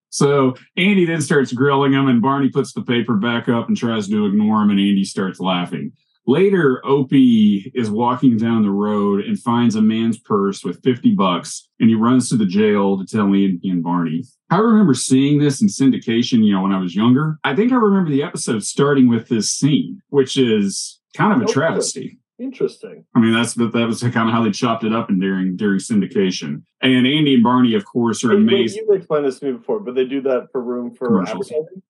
So 0.09 0.55
Andy 0.77 1.05
then 1.05 1.21
starts 1.21 1.51
grilling 1.53 1.93
him, 1.93 2.07
and 2.07 2.21
Barney 2.21 2.49
puts 2.49 2.73
the 2.73 2.81
paper 2.83 3.15
back 3.15 3.47
up 3.49 3.67
and 3.69 3.77
tries 3.77 4.07
to 4.09 4.25
ignore 4.25 4.61
him, 4.61 4.69
and 4.69 4.79
Andy 4.79 5.03
starts 5.05 5.39
laughing. 5.39 5.93
Later, 6.31 6.81
Opie 6.85 7.73
is 7.75 7.91
walking 7.91 8.37
down 8.37 8.63
the 8.63 8.71
road 8.71 9.25
and 9.25 9.37
finds 9.37 9.75
a 9.75 9.81
man's 9.81 10.17
purse 10.17 10.63
with 10.63 10.81
50 10.81 11.13
bucks, 11.13 11.67
and 11.81 11.89
he 11.89 11.95
runs 11.95 12.29
to 12.29 12.37
the 12.37 12.45
jail 12.45 12.97
to 12.97 13.05
tell 13.05 13.25
Andy 13.25 13.59
and 13.65 13.83
Barney. 13.83 14.23
I 14.49 14.59
remember 14.59 14.93
seeing 14.93 15.39
this 15.39 15.61
in 15.61 15.67
syndication, 15.67 16.45
you 16.45 16.53
know, 16.53 16.61
when 16.61 16.71
I 16.71 16.79
was 16.79 16.95
younger. 16.95 17.37
I 17.43 17.53
think 17.53 17.73
I 17.73 17.75
remember 17.75 18.09
the 18.09 18.23
episode 18.23 18.63
starting 18.63 19.09
with 19.09 19.27
this 19.27 19.51
scene, 19.51 20.01
which 20.07 20.37
is 20.37 21.01
kind 21.17 21.33
of 21.33 21.41
a 21.49 21.51
travesty. 21.51 22.17
Interesting. 22.39 23.03
I 23.13 23.19
mean, 23.19 23.33
that's 23.33 23.55
that, 23.55 23.73
was 23.73 24.01
kind 24.01 24.29
of 24.29 24.33
how 24.33 24.41
they 24.41 24.51
chopped 24.51 24.85
it 24.85 24.93
up 24.93 25.09
in 25.09 25.19
during 25.19 25.57
during 25.57 25.79
syndication. 25.79 26.63
And 26.81 27.05
Andy 27.05 27.33
and 27.33 27.43
Barney, 27.43 27.73
of 27.75 27.83
course, 27.83 28.23
are 28.23 28.31
amazed. 28.31 28.77
You've 28.77 28.95
explained 28.95 29.25
this 29.25 29.39
to 29.39 29.47
me 29.47 29.51
before, 29.57 29.81
but 29.81 29.95
they 29.95 30.05
do 30.05 30.21
that 30.21 30.47
for 30.53 30.63
room 30.63 30.95
for 30.95 31.21
advertising. 31.23 31.81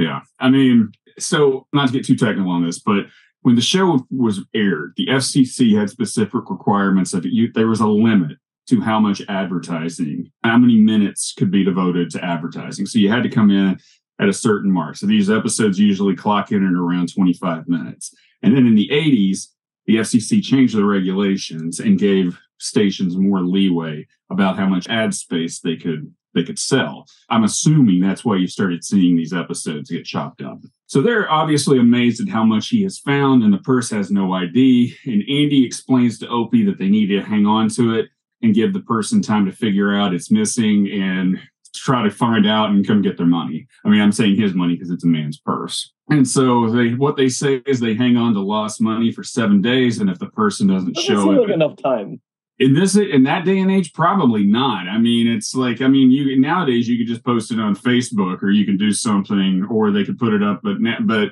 Yeah. 0.00 0.20
I 0.38 0.48
mean, 0.48 0.92
so 1.18 1.66
not 1.72 1.88
to 1.88 1.92
get 1.92 2.04
too 2.04 2.16
technical 2.16 2.50
on 2.50 2.64
this, 2.64 2.78
but 2.78 3.06
when 3.42 3.54
the 3.54 3.62
show 3.62 4.06
was 4.10 4.40
aired, 4.54 4.94
the 4.96 5.06
FCC 5.06 5.78
had 5.78 5.90
specific 5.90 6.50
requirements 6.50 7.12
that 7.12 7.24
you, 7.24 7.52
there 7.52 7.68
was 7.68 7.80
a 7.80 7.86
limit 7.86 8.38
to 8.68 8.80
how 8.80 9.00
much 9.00 9.22
advertising, 9.28 10.30
how 10.44 10.58
many 10.58 10.76
minutes 10.76 11.32
could 11.36 11.50
be 11.50 11.64
devoted 11.64 12.10
to 12.10 12.24
advertising. 12.24 12.84
So 12.84 12.98
you 12.98 13.10
had 13.10 13.22
to 13.22 13.30
come 13.30 13.50
in 13.50 13.78
at 14.20 14.28
a 14.28 14.32
certain 14.32 14.70
mark. 14.70 14.96
So 14.96 15.06
these 15.06 15.30
episodes 15.30 15.78
usually 15.78 16.16
clock 16.16 16.52
in 16.52 16.66
at 16.66 16.74
around 16.74 17.14
25 17.14 17.68
minutes. 17.68 18.14
And 18.42 18.56
then 18.56 18.66
in 18.66 18.74
the 18.74 18.88
80s, 18.92 19.46
the 19.86 19.96
FCC 19.96 20.42
changed 20.42 20.76
the 20.76 20.84
regulations 20.84 21.80
and 21.80 21.98
gave 21.98 22.38
stations 22.58 23.16
more 23.16 23.40
leeway 23.40 24.06
about 24.30 24.58
how 24.58 24.66
much 24.66 24.88
ad 24.88 25.14
space 25.14 25.60
they 25.60 25.76
could 25.76 26.12
they 26.34 26.44
could 26.44 26.58
sell. 26.58 27.06
I'm 27.30 27.44
assuming 27.44 28.00
that's 28.00 28.24
why 28.24 28.36
you 28.36 28.46
started 28.46 28.84
seeing 28.84 29.16
these 29.16 29.32
episodes 29.32 29.90
get 29.90 30.04
chopped 30.04 30.42
up. 30.42 30.58
So 30.88 31.02
they're 31.02 31.30
obviously 31.30 31.78
amazed 31.78 32.22
at 32.22 32.30
how 32.30 32.44
much 32.44 32.70
he 32.70 32.82
has 32.82 32.98
found, 32.98 33.42
and 33.42 33.52
the 33.52 33.58
purse 33.58 33.90
has 33.90 34.10
no 34.10 34.32
ID. 34.32 34.96
And 35.04 35.22
Andy 35.28 35.64
explains 35.64 36.18
to 36.18 36.28
Opie 36.28 36.64
that 36.64 36.78
they 36.78 36.88
need 36.88 37.08
to 37.08 37.20
hang 37.20 37.44
on 37.44 37.68
to 37.70 37.94
it 37.94 38.06
and 38.40 38.54
give 38.54 38.72
the 38.72 38.80
person 38.80 39.20
time 39.20 39.44
to 39.44 39.52
figure 39.52 39.94
out 39.94 40.14
it's 40.14 40.30
missing 40.30 40.90
and 40.90 41.38
try 41.74 42.02
to 42.02 42.10
find 42.10 42.46
out 42.46 42.70
and 42.70 42.86
come 42.86 43.02
get 43.02 43.18
their 43.18 43.26
money. 43.26 43.66
I 43.84 43.90
mean, 43.90 44.00
I'm 44.00 44.12
saying 44.12 44.40
his 44.40 44.54
money 44.54 44.76
because 44.76 44.90
it's 44.90 45.04
a 45.04 45.08
man's 45.08 45.38
purse. 45.38 45.92
And 46.08 46.26
so 46.26 46.70
they 46.70 46.94
what 46.94 47.18
they 47.18 47.28
say 47.28 47.60
is 47.66 47.80
they 47.80 47.94
hang 47.94 48.16
on 48.16 48.32
to 48.32 48.40
lost 48.40 48.80
money 48.80 49.12
for 49.12 49.22
seven 49.22 49.60
days, 49.60 49.98
and 49.98 50.08
if 50.08 50.18
the 50.18 50.30
person 50.30 50.68
doesn't 50.68 50.94
Doesn't 50.94 51.06
show 51.06 51.32
it, 51.32 51.40
like 51.40 51.50
enough 51.50 51.76
time. 51.76 52.22
In 52.58 52.74
this 52.74 52.96
in 52.96 53.22
that 53.22 53.44
day 53.44 53.58
and 53.58 53.70
age 53.70 53.92
probably 53.92 54.44
not 54.44 54.88
i 54.88 54.98
mean 54.98 55.26
it's 55.28 55.54
like 55.54 55.80
i 55.80 55.86
mean 55.88 56.10
you 56.10 56.38
nowadays 56.40 56.88
you 56.88 56.98
could 56.98 57.06
just 57.06 57.24
post 57.24 57.52
it 57.52 57.60
on 57.60 57.74
facebook 57.76 58.42
or 58.42 58.50
you 58.50 58.64
can 58.64 58.76
do 58.76 58.92
something 58.92 59.66
or 59.70 59.90
they 59.90 60.04
could 60.04 60.18
put 60.18 60.32
it 60.34 60.42
up 60.42 60.60
but 60.62 60.76
but 61.06 61.28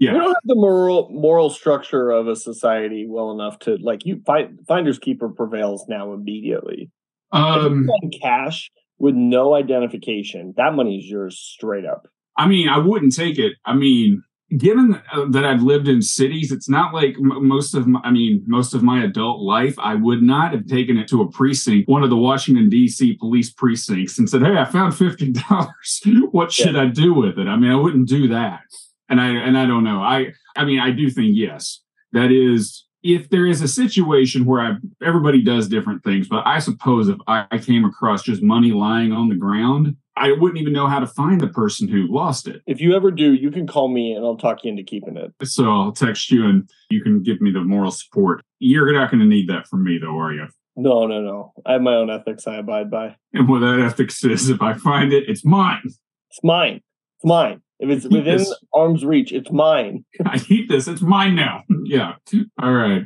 We 0.00 0.06
don't 0.06 0.22
have 0.28 0.36
the 0.44 0.54
moral 0.54 1.08
moral 1.12 1.50
structure 1.50 2.10
of 2.10 2.28
a 2.28 2.36
society 2.36 3.06
well 3.08 3.32
enough 3.32 3.58
to 3.60 3.76
like 3.82 4.04
you 4.06 4.20
find 4.24 4.60
finders 4.66 4.98
keeper 4.98 5.28
prevails 5.28 5.84
now 5.88 6.12
immediately. 6.12 6.90
Um 7.32 7.88
cash 8.22 8.70
with 8.98 9.14
no 9.14 9.54
identification, 9.54 10.54
that 10.56 10.74
money 10.74 10.98
is 10.98 11.06
yours 11.06 11.38
straight 11.38 11.84
up. 11.84 12.06
i 12.36 12.46
mean 12.46 12.68
i 12.68 12.78
wouldn't 12.78 13.14
take 13.14 13.38
it 13.38 13.52
i 13.64 13.74
mean 13.74 14.22
given 14.56 15.00
uh, 15.12 15.26
that 15.28 15.44
i've 15.44 15.62
lived 15.62 15.88
in 15.88 16.00
cities 16.00 16.50
it's 16.50 16.70
not 16.70 16.94
like 16.94 17.14
most 17.18 17.74
of 17.74 17.86
my 17.86 18.00
i 18.02 18.10
mean 18.10 18.42
most 18.46 18.72
of 18.72 18.82
my 18.82 19.04
adult 19.04 19.40
life 19.40 19.74
i 19.78 19.94
would 19.94 20.22
not 20.22 20.52
have 20.52 20.66
taken 20.66 20.96
it 20.96 21.06
to 21.06 21.20
a 21.20 21.30
precinct 21.30 21.86
one 21.86 22.02
of 22.02 22.08
the 22.08 22.16
washington 22.16 22.70
dc 22.70 23.18
police 23.18 23.50
precincts 23.50 24.18
and 24.18 24.28
said 24.28 24.42
hey 24.42 24.56
i 24.56 24.64
found 24.64 24.94
$50 24.94 25.68
what 26.32 26.52
should 26.52 26.76
i 26.76 26.86
do 26.86 27.14
with 27.14 27.38
it? 27.38 27.46
I 27.46 27.56
mean 27.56 27.70
i 27.70 27.76
wouldn't 27.76 28.08
do 28.08 28.28
that. 28.28 28.60
And 29.08 29.20
i 29.20 29.28
and 29.28 29.56
i 29.56 29.66
don't 29.66 29.84
know. 29.84 30.00
I 30.02 30.32
i 30.56 30.64
mean 30.64 30.80
i 30.80 30.90
do 30.90 31.10
think 31.10 31.32
yes. 31.34 31.80
That 32.12 32.32
is 32.32 32.86
if 33.02 33.28
there 33.30 33.46
is 33.46 33.62
a 33.62 33.68
situation 33.68 34.44
where 34.44 34.60
I, 34.60 34.76
everybody 35.04 35.42
does 35.42 35.68
different 35.68 36.02
things 36.02 36.26
but 36.28 36.44
i 36.46 36.58
suppose 36.58 37.08
if 37.08 37.18
I, 37.26 37.46
I 37.50 37.58
came 37.58 37.84
across 37.84 38.22
just 38.22 38.42
money 38.42 38.72
lying 38.72 39.12
on 39.12 39.28
the 39.28 39.36
ground 39.36 39.96
i 40.18 40.32
wouldn't 40.32 40.60
even 40.60 40.72
know 40.72 40.86
how 40.86 40.98
to 40.98 41.06
find 41.06 41.40
the 41.40 41.48
person 41.48 41.88
who 41.88 42.06
lost 42.08 42.46
it 42.48 42.62
If 42.66 42.80
you 42.80 42.94
ever 42.94 43.10
do, 43.10 43.32
you 43.34 43.50
can 43.50 43.66
call 43.66 43.88
me 43.88 44.12
and 44.12 44.24
I'll 44.24 44.36
talk 44.36 44.64
you 44.64 44.70
into 44.70 44.82
keeping 44.82 45.16
it. 45.16 45.32
so 45.46 45.64
i'll 45.70 45.92
text 45.92 46.30
you 46.30 46.44
and 46.46 46.68
you 46.90 47.02
can 47.02 47.22
give 47.22 47.40
me 47.40 47.50
the 47.50 47.60
moral 47.60 47.90
support 47.90 48.42
you're 48.58 48.92
not 48.92 49.10
going 49.10 49.20
to 49.20 49.26
need 49.26 49.48
that 49.48 49.66
from 49.68 49.84
me 49.84 49.98
though 50.00 50.18
are 50.18 50.32
you 50.32 50.46
No, 50.76 51.06
no, 51.06 51.20
no. 51.20 51.52
I 51.66 51.72
have 51.72 51.82
my 51.82 51.94
own 51.94 52.10
ethics 52.10 52.46
I 52.46 52.56
abide 52.56 52.90
by. 52.90 53.16
and 53.32 53.48
what 53.48 53.60
that 53.60 53.80
ethics 53.80 54.22
is 54.24 54.48
if 54.50 54.60
i 54.62 54.74
find 54.74 55.12
it 55.12 55.24
it's 55.28 55.44
mine 55.44 55.82
It's 56.30 56.40
mine. 56.44 56.80
It's 57.16 57.24
mine. 57.24 57.62
If 57.80 57.88
it's 57.90 58.04
within 58.04 58.38
Yes. 58.38 58.52
arm's 58.74 59.04
reach, 59.04 59.32
it's 59.32 59.50
mine. 59.52 60.04
I 60.26 60.40
eat 60.48 60.68
this. 60.68 60.86
It's 60.88 61.00
mine 61.00 61.34
now. 61.36 61.62
yeah. 61.84 62.14
All 62.60 62.72
right. 62.72 63.02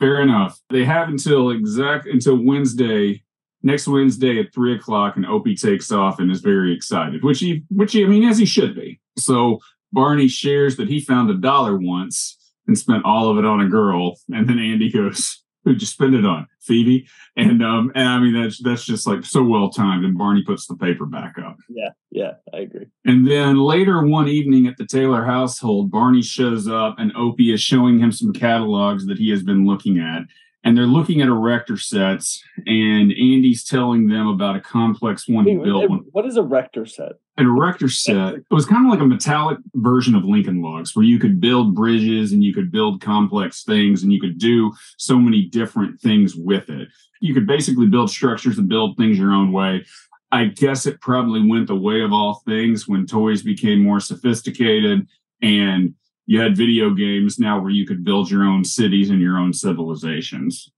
Fair 0.00 0.20
enough. 0.20 0.60
They 0.70 0.84
have 0.84 1.08
until 1.08 1.50
exact 1.50 2.06
until 2.06 2.36
Wednesday, 2.36 3.22
next 3.66 3.88
Wednesday 3.88 4.40
at 4.40 4.54
three 4.54 4.74
o'clock, 4.74 5.16
and 5.16 5.26
Opie 5.26 5.56
takes 5.56 5.92
off 5.92 6.18
and 6.18 6.30
is 6.30 6.40
very 6.40 6.74
excited, 6.74 7.22
which 7.22 7.40
he, 7.40 7.64
which 7.68 7.92
he, 7.92 8.04
I 8.04 8.08
mean, 8.08 8.24
as 8.24 8.38
he 8.38 8.46
should 8.46 8.74
be. 8.74 9.00
So 9.18 9.60
Barney 9.92 10.28
shares 10.28 10.76
that 10.76 10.88
he 10.88 11.00
found 11.00 11.30
a 11.30 11.34
dollar 11.34 11.76
once 11.76 12.38
and 12.66 12.78
spent 12.78 13.04
all 13.04 13.30
of 13.30 13.38
it 13.38 13.44
on 13.44 13.60
a 13.60 13.68
girl, 13.68 14.18
and 14.30 14.48
then 14.48 14.58
Andy 14.58 14.90
goes, 14.90 15.42
"Who'd 15.64 15.80
you 15.80 15.86
spend 15.86 16.14
it 16.14 16.24
on?" 16.24 16.46
Phoebe. 16.66 17.06
And 17.36 17.62
um, 17.62 17.92
and 17.94 18.08
I 18.08 18.18
mean 18.18 18.34
that's 18.34 18.62
that's 18.62 18.84
just 18.84 19.06
like 19.06 19.24
so 19.24 19.42
well 19.42 19.70
timed. 19.70 20.04
And 20.04 20.18
Barney 20.18 20.42
puts 20.42 20.66
the 20.66 20.76
paper 20.76 21.06
back 21.06 21.36
up. 21.38 21.56
Yeah, 21.68 21.90
yeah, 22.10 22.32
I 22.52 22.58
agree. 22.58 22.86
And 23.04 23.26
then 23.26 23.58
later 23.58 24.04
one 24.04 24.28
evening 24.28 24.66
at 24.66 24.76
the 24.76 24.86
Taylor 24.86 25.24
household, 25.24 25.90
Barney 25.90 26.22
shows 26.22 26.68
up 26.68 26.96
and 26.98 27.12
Opie 27.16 27.52
is 27.52 27.60
showing 27.60 27.98
him 27.98 28.12
some 28.12 28.32
catalogs 28.32 29.06
that 29.06 29.18
he 29.18 29.30
has 29.30 29.42
been 29.42 29.66
looking 29.66 29.98
at. 29.98 30.22
And 30.66 30.76
they're 30.76 30.84
looking 30.84 31.22
at 31.22 31.28
erector 31.28 31.76
sets, 31.76 32.42
and 32.66 33.12
Andy's 33.12 33.62
telling 33.62 34.08
them 34.08 34.26
about 34.26 34.56
a 34.56 34.60
complex 34.60 35.28
one 35.28 35.46
he 35.46 35.54
built. 35.54 35.88
What 36.10 36.26
is 36.26 36.36
a 36.36 36.42
rector 36.42 36.84
set? 36.84 37.12
An 37.36 37.46
erector 37.46 37.88
set. 37.88 38.34
It 38.34 38.44
was 38.50 38.66
kind 38.66 38.84
of 38.84 38.90
like 38.90 39.00
a 39.00 39.06
metallic 39.06 39.58
version 39.74 40.16
of 40.16 40.24
Lincoln 40.24 40.60
Logs, 40.62 40.96
where 40.96 41.04
you 41.04 41.20
could 41.20 41.40
build 41.40 41.76
bridges 41.76 42.32
and 42.32 42.42
you 42.42 42.52
could 42.52 42.72
build 42.72 43.00
complex 43.00 43.62
things 43.62 44.02
and 44.02 44.12
you 44.12 44.20
could 44.20 44.38
do 44.38 44.72
so 44.98 45.20
many 45.20 45.44
different 45.44 46.00
things 46.00 46.34
with 46.34 46.68
it. 46.68 46.88
You 47.20 47.32
could 47.32 47.46
basically 47.46 47.86
build 47.86 48.10
structures 48.10 48.58
and 48.58 48.68
build 48.68 48.96
things 48.96 49.18
your 49.18 49.30
own 49.30 49.52
way. 49.52 49.86
I 50.32 50.46
guess 50.46 50.84
it 50.84 51.00
probably 51.00 51.48
went 51.48 51.68
the 51.68 51.76
way 51.76 52.00
of 52.00 52.12
all 52.12 52.42
things 52.44 52.88
when 52.88 53.06
toys 53.06 53.40
became 53.40 53.84
more 53.84 54.00
sophisticated 54.00 55.06
and 55.40 55.94
you 56.26 56.40
had 56.40 56.56
video 56.56 56.92
games 56.92 57.38
now 57.38 57.60
where 57.60 57.70
you 57.70 57.86
could 57.86 58.04
build 58.04 58.30
your 58.30 58.44
own 58.44 58.64
cities 58.64 59.10
and 59.10 59.20
your 59.20 59.38
own 59.38 59.52
civilizations. 59.52 60.70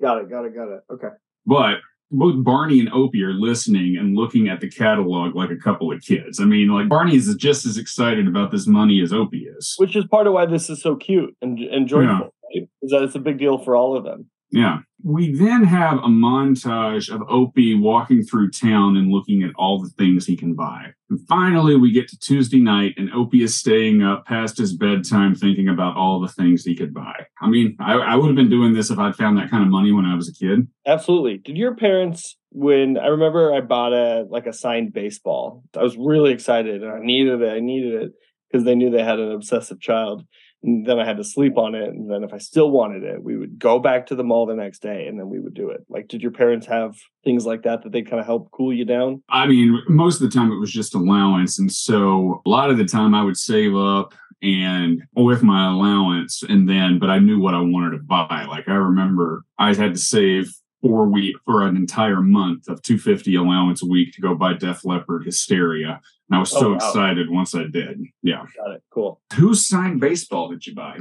Got 0.00 0.18
it, 0.18 0.30
got 0.30 0.44
it, 0.44 0.54
got 0.54 0.68
it. 0.68 0.80
Okay. 0.92 1.08
But 1.46 1.78
both 2.10 2.42
Barney 2.42 2.80
and 2.80 2.90
Opie 2.92 3.22
are 3.22 3.32
listening 3.32 3.96
and 3.96 4.16
looking 4.16 4.48
at 4.48 4.60
the 4.60 4.68
catalog 4.68 5.34
like 5.34 5.50
a 5.50 5.56
couple 5.56 5.92
of 5.92 6.02
kids. 6.02 6.40
I 6.40 6.44
mean, 6.44 6.68
like 6.68 6.88
Barney 6.88 7.16
is 7.16 7.34
just 7.36 7.66
as 7.66 7.78
excited 7.78 8.26
about 8.26 8.50
this 8.50 8.66
money 8.66 9.00
as 9.00 9.12
Opie 9.12 9.46
is. 9.56 9.74
Which 9.78 9.96
is 9.96 10.04
part 10.06 10.26
of 10.26 10.32
why 10.32 10.46
this 10.46 10.68
is 10.68 10.82
so 10.82 10.96
cute 10.96 11.34
and, 11.40 11.58
and 11.58 11.86
joyful, 11.86 12.34
right? 12.54 12.68
Is 12.82 12.90
that 12.90 13.02
it's 13.02 13.14
a 13.14 13.20
big 13.20 13.38
deal 13.38 13.58
for 13.58 13.76
all 13.76 13.96
of 13.96 14.04
them. 14.04 14.28
Yeah. 14.50 14.78
We 15.02 15.32
then 15.32 15.64
have 15.64 15.98
a 15.98 16.08
montage 16.08 17.08
of 17.08 17.22
Opie 17.28 17.74
walking 17.74 18.22
through 18.22 18.50
town 18.50 18.96
and 18.96 19.10
looking 19.10 19.42
at 19.42 19.54
all 19.56 19.80
the 19.80 19.88
things 19.90 20.26
he 20.26 20.36
can 20.36 20.54
buy. 20.54 20.92
And 21.08 21.18
finally, 21.26 21.74
we 21.74 21.90
get 21.90 22.08
to 22.08 22.18
Tuesday 22.18 22.60
night, 22.60 22.94
and 22.98 23.10
Opie 23.12 23.42
is 23.42 23.56
staying 23.56 24.02
up 24.02 24.26
past 24.26 24.58
his 24.58 24.76
bedtime 24.76 25.34
thinking 25.34 25.68
about 25.68 25.96
all 25.96 26.20
the 26.20 26.28
things 26.28 26.64
he 26.64 26.76
could 26.76 26.92
buy. 26.92 27.26
I 27.40 27.48
mean, 27.48 27.76
I, 27.80 27.94
I 27.94 28.16
would 28.16 28.26
have 28.26 28.36
been 28.36 28.50
doing 28.50 28.74
this 28.74 28.90
if 28.90 28.98
I'd 28.98 29.16
found 29.16 29.38
that 29.38 29.50
kind 29.50 29.62
of 29.62 29.70
money 29.70 29.90
when 29.90 30.04
I 30.04 30.14
was 30.14 30.28
a 30.28 30.34
kid. 30.34 30.68
Absolutely. 30.86 31.38
Did 31.38 31.56
your 31.56 31.74
parents 31.74 32.36
when 32.50 32.98
I 32.98 33.06
remember 33.06 33.54
I 33.54 33.60
bought 33.60 33.92
a 33.92 34.26
like 34.28 34.46
a 34.46 34.52
signed 34.52 34.92
baseball. 34.92 35.62
I 35.76 35.82
was 35.82 35.96
really 35.96 36.32
excited 36.32 36.82
and 36.82 36.92
I 36.92 36.98
needed 37.00 37.40
it. 37.40 37.52
I 37.52 37.60
needed 37.60 38.02
it 38.02 38.12
because 38.50 38.64
they 38.64 38.74
knew 38.74 38.90
they 38.90 39.04
had 39.04 39.20
an 39.20 39.32
obsessive 39.32 39.80
child. 39.80 40.24
And 40.62 40.86
then 40.86 40.98
I 40.98 41.06
had 41.06 41.16
to 41.16 41.24
sleep 41.24 41.56
on 41.56 41.74
it. 41.74 41.88
And 41.88 42.10
then 42.10 42.22
if 42.22 42.34
I 42.34 42.38
still 42.38 42.70
wanted 42.70 43.02
it, 43.02 43.22
we 43.22 43.36
would 43.36 43.58
go 43.58 43.78
back 43.78 44.06
to 44.06 44.14
the 44.14 44.24
mall 44.24 44.46
the 44.46 44.54
next 44.54 44.82
day 44.82 45.06
and 45.06 45.18
then 45.18 45.28
we 45.28 45.40
would 45.40 45.54
do 45.54 45.70
it. 45.70 45.84
Like, 45.88 46.08
did 46.08 46.20
your 46.20 46.32
parents 46.32 46.66
have 46.66 46.96
things 47.24 47.46
like 47.46 47.62
that 47.62 47.82
that 47.82 47.92
they 47.92 48.02
kind 48.02 48.20
of 48.20 48.26
help 48.26 48.50
cool 48.50 48.72
you 48.72 48.84
down? 48.84 49.22
I 49.30 49.46
mean, 49.46 49.82
most 49.88 50.20
of 50.20 50.30
the 50.30 50.36
time 50.36 50.52
it 50.52 50.58
was 50.58 50.70
just 50.70 50.94
allowance. 50.94 51.58
And 51.58 51.72
so 51.72 52.42
a 52.44 52.48
lot 52.48 52.70
of 52.70 52.76
the 52.76 52.84
time 52.84 53.14
I 53.14 53.24
would 53.24 53.38
save 53.38 53.74
up 53.74 54.14
and 54.42 55.02
with 55.14 55.42
my 55.42 55.70
allowance 55.70 56.42
and 56.42 56.68
then, 56.68 56.98
but 56.98 57.10
I 57.10 57.18
knew 57.18 57.40
what 57.40 57.54
I 57.54 57.60
wanted 57.60 57.96
to 57.96 58.02
buy. 58.02 58.46
Like 58.48 58.68
I 58.68 58.74
remember 58.74 59.44
I 59.58 59.74
had 59.74 59.94
to 59.94 60.00
save 60.00 60.52
four 60.82 61.06
week 61.06 61.36
for 61.44 61.66
an 61.66 61.76
entire 61.76 62.22
month 62.22 62.68
of 62.68 62.82
250 62.82 63.34
allowance 63.34 63.82
a 63.82 63.86
week 63.86 64.12
to 64.14 64.20
go 64.20 64.34
buy 64.34 64.54
Def 64.54 64.84
Leppard 64.84 65.24
Hysteria. 65.24 66.00
I 66.32 66.38
was 66.38 66.50
so 66.50 66.66
Oh, 66.66 66.70
wow. 66.70 66.76
excited 66.76 67.28
once 67.30 67.54
I 67.54 67.64
did. 67.64 68.02
Yeah. 68.22 68.44
Got 68.56 68.72
it. 68.76 68.82
Cool. 68.90 69.20
Whose 69.34 69.66
signed 69.66 70.00
baseball 70.00 70.48
did 70.48 70.66
you 70.66 70.74
buy? 70.74 70.98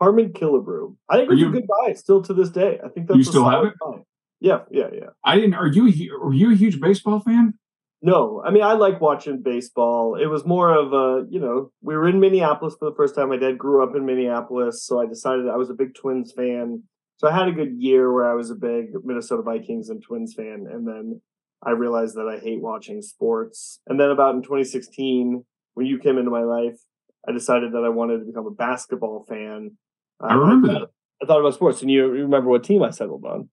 Harmon 0.00 0.32
Killebrew. 0.32 0.96
I 1.08 1.16
think 1.18 1.30
it's 1.32 1.40
you- 1.40 1.48
a 1.48 1.52
good 1.52 1.66
buy 1.66 1.92
still 1.92 2.22
to 2.22 2.34
this 2.34 2.50
day. 2.50 2.80
I 2.84 2.88
think 2.88 3.06
that's 3.06 3.16
You 3.16 3.22
a 3.22 3.24
still 3.24 3.48
have 3.48 3.64
it? 3.64 3.74
buy. 3.80 3.98
Yeah, 4.40 4.62
yeah, 4.70 4.88
yeah. 4.92 5.10
I 5.24 5.36
didn't. 5.36 5.54
Are 5.54 5.66
you 5.68 5.84
are 6.22 6.32
you 6.34 6.52
a 6.52 6.54
huge 6.56 6.80
baseball 6.80 7.20
fan? 7.20 7.54
No, 8.02 8.42
I 8.44 8.50
mean 8.50 8.62
I 8.62 8.74
like 8.74 9.00
watching 9.00 9.40
baseball. 9.40 10.16
It 10.16 10.26
was 10.26 10.44
more 10.44 10.74
of 10.74 10.92
a, 10.92 11.24
you 11.30 11.40
know, 11.40 11.70
we 11.80 11.96
were 11.96 12.06
in 12.08 12.20
Minneapolis 12.20 12.74
for 12.78 12.90
the 12.90 12.94
first 12.96 13.14
time. 13.14 13.30
My 13.30 13.38
dad 13.38 13.56
grew 13.56 13.82
up 13.82 13.96
in 13.96 14.04
Minneapolis, 14.04 14.84
so 14.84 15.00
I 15.00 15.06
decided 15.06 15.48
I 15.48 15.56
was 15.56 15.70
a 15.70 15.74
big 15.74 15.94
Twins 15.94 16.32
fan. 16.32 16.82
So 17.16 17.28
I 17.28 17.32
had 17.32 17.48
a 17.48 17.52
good 17.52 17.76
year 17.78 18.12
where 18.12 18.30
I 18.30 18.34
was 18.34 18.50
a 18.50 18.54
big 18.56 18.86
Minnesota 19.04 19.42
Vikings 19.42 19.88
and 19.88 20.02
Twins 20.02 20.34
fan, 20.34 20.66
and 20.70 20.86
then 20.86 21.22
I 21.66 21.70
realized 21.70 22.16
that 22.16 22.28
I 22.28 22.38
hate 22.38 22.60
watching 22.60 23.02
sports. 23.02 23.80
And 23.86 23.98
then 23.98 24.10
about 24.10 24.34
in 24.34 24.42
2016, 24.42 25.44
when 25.74 25.86
you 25.86 25.98
came 25.98 26.18
into 26.18 26.30
my 26.30 26.42
life, 26.42 26.78
I 27.26 27.32
decided 27.32 27.72
that 27.72 27.84
I 27.84 27.88
wanted 27.88 28.18
to 28.18 28.24
become 28.24 28.46
a 28.46 28.50
basketball 28.50 29.24
fan. 29.28 29.72
I 30.20 30.34
remember 30.34 30.70
I 30.70 30.74
that. 30.74 30.88
I 31.22 31.26
thought 31.26 31.40
about 31.40 31.54
sports, 31.54 31.80
and 31.80 31.90
you 31.90 32.06
remember 32.06 32.50
what 32.50 32.64
team 32.64 32.82
I 32.82 32.90
settled 32.90 33.24
on? 33.24 33.48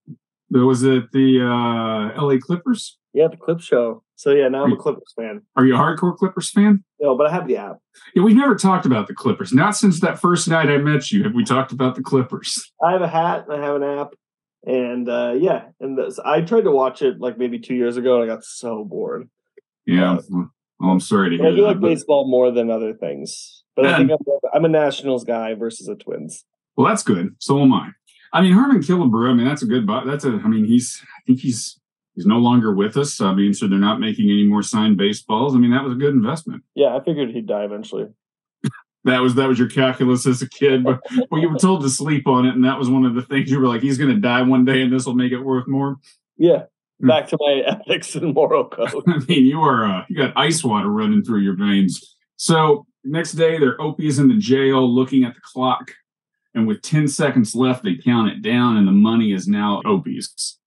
Was 0.50 0.84
it 0.84 1.12
the 1.14 1.40
uh, 1.42 2.22
LA 2.22 2.38
Clippers? 2.38 2.98
Yeah, 3.14 3.28
the 3.28 3.38
Clip 3.38 3.62
Show. 3.62 4.04
So 4.16 4.32
yeah, 4.32 4.48
now 4.50 4.64
I'm 4.66 4.74
a 4.74 4.78
Clippers 4.78 5.14
fan. 5.16 5.42
Are 5.56 5.66
you 5.66 5.76
a 5.76 5.78
hardcore 5.78 6.16
Clippers 6.16 6.50
fan? 6.50 6.84
No, 7.00 7.18
but 7.18 7.28
I 7.28 7.32
have 7.32 7.48
the 7.48 7.58
app. 7.58 7.78
Yeah, 8.16 8.24
we've 8.24 8.36
never 8.36 8.56
talked 8.56 8.86
about 8.86 9.08
the 9.08 9.14
Clippers. 9.14 9.54
Not 9.54 9.76
since 9.76 10.00
that 10.02 10.20
first 10.20 10.48
night 10.48 10.70
I 10.70 10.78
met 10.78 11.12
you 11.12 11.24
have 11.24 11.34
we 11.34 11.44
talked 11.44 11.72
about 11.72 11.96
the 11.96 12.04
Clippers. 12.04 12.72
I 12.84 12.92
have 12.92 13.02
a 13.02 13.08
hat 13.08 13.46
and 13.48 13.62
I 13.62 13.66
have 13.66 13.76
an 13.78 13.84
app, 13.84 14.14
and 14.66 15.10
uh, 15.10 15.34
yeah, 15.38 15.66
and 15.80 15.98
this, 15.98 16.20
I 16.20 16.42
tried 16.42 16.66
to 16.66 16.72
watch 16.72 17.02
it 17.02 17.20
like 17.20 17.38
maybe 17.38 17.60
two 17.60 17.76
years 17.76 17.98
ago, 17.98 18.22
and 18.22 18.30
I 18.30 18.34
got 18.36 18.44
so 18.44 18.84
bored. 18.84 19.30
Yeah. 19.86 20.20
Well, 20.30 20.90
I'm 20.92 21.00
sorry 21.00 21.32
to 21.32 21.38
But 21.38 21.48
I 21.48 21.50
hear 21.50 21.56
do 21.58 21.62
that. 21.64 21.68
like 21.70 21.80
but- 21.82 21.88
baseball 21.88 22.28
more 22.28 22.52
than 22.52 22.70
other 22.70 22.94
things, 22.94 23.64
but 23.76 23.86
I 23.86 23.98
think 23.98 24.12
I'm, 24.12 24.18
I'm 24.54 24.66
a 24.66 24.70
Nationals 24.70 25.24
guy 25.24 25.54
versus 25.54 25.88
a 25.88 25.96
Twins. 25.96 26.44
Well, 26.76 26.88
that's 26.88 27.04
good. 27.04 27.36
So 27.40 27.60
am 27.62 27.74
I. 27.74 27.90
I 28.34 28.42
mean, 28.42 28.54
Herman 28.54 28.80
Killebrew. 28.82 29.30
I 29.30 29.34
mean, 29.34 29.46
that's 29.46 29.62
a 29.62 29.66
good. 29.66 29.88
That's 30.06 30.24
a. 30.26 30.30
I 30.44 30.48
mean, 30.48 30.66
he's. 30.66 31.02
I 31.04 31.22
think 31.28 31.40
he's. 31.40 31.78
He's 32.16 32.26
no 32.26 32.40
longer 32.40 32.76
with 32.76 32.98
us. 32.98 33.22
I 33.22 33.34
mean, 33.34 33.54
so 33.54 33.68
they're 33.70 33.80
not 33.80 34.02
making 34.02 34.30
any 34.30 34.44
more 34.46 34.62
signed 34.62 34.98
baseballs. 34.98 35.56
I 35.56 35.60
mean, 35.60 35.72
that 35.72 35.82
was 35.84 35.94
a 35.94 35.96
good 35.96 36.14
investment. 36.14 36.62
Yeah, 36.76 36.94
I 36.96 37.02
figured 37.02 37.30
he'd 37.32 37.48
die 37.48 37.64
eventually. 37.64 38.08
That 39.04 39.20
was 39.20 39.34
that 39.36 39.48
was 39.48 39.58
your 39.58 39.70
calculus 39.70 40.28
as 40.28 40.42
a 40.44 40.50
kid, 40.50 40.84
but 40.84 41.00
well, 41.32 41.42
you 41.42 41.50
were 41.50 41.58
told 41.58 41.82
to 41.82 41.90
sleep 41.90 42.28
on 42.28 42.46
it, 42.46 42.54
and 42.54 42.64
that 42.66 42.78
was 42.78 42.90
one 42.90 43.04
of 43.06 43.16
the 43.16 43.24
things 43.24 43.50
you 43.50 43.60
were 43.60 43.68
like, 43.68 43.82
he's 43.82 43.98
going 43.98 44.14
to 44.14 44.20
die 44.22 44.44
one 44.44 44.64
day, 44.64 44.82
and 44.84 44.94
this 44.94 45.06
will 45.06 45.16
make 45.16 45.32
it 45.32 45.40
worth 45.42 45.68
more. 45.68 45.98
Yeah, 46.38 46.64
Hmm. 47.00 47.08
back 47.08 47.28
to 47.30 47.38
my 47.40 47.64
ethics 47.66 48.14
and 48.16 48.34
moral 48.36 48.70
code. 48.70 49.04
I 49.08 49.18
mean, 49.28 49.46
you 49.48 49.60
are 49.62 49.86
uh, 49.86 50.06
you 50.08 50.16
got 50.16 50.34
ice 50.38 50.64
water 50.64 50.88
running 50.90 51.24
through 51.24 51.40
your 51.40 51.56
veins. 51.56 52.16
So 52.38 52.86
next 53.04 53.32
day, 53.34 53.58
they're 53.58 53.82
Opie's 53.82 54.20
in 54.20 54.28
the 54.28 54.38
jail, 54.38 54.88
looking 54.88 55.24
at 55.24 55.34
the 55.34 55.42
clock, 55.42 55.92
and 56.54 56.68
with 56.68 56.84
ten 56.84 57.08
seconds 57.08 57.56
left, 57.56 57.84
they 57.84 57.96
count 57.96 58.30
it 58.30 58.44
down, 58.44 58.78
and 58.78 58.88
the 58.88 58.92
money 58.92 59.34
is 59.34 59.48
now 59.48 59.82
Opie's. 59.84 60.60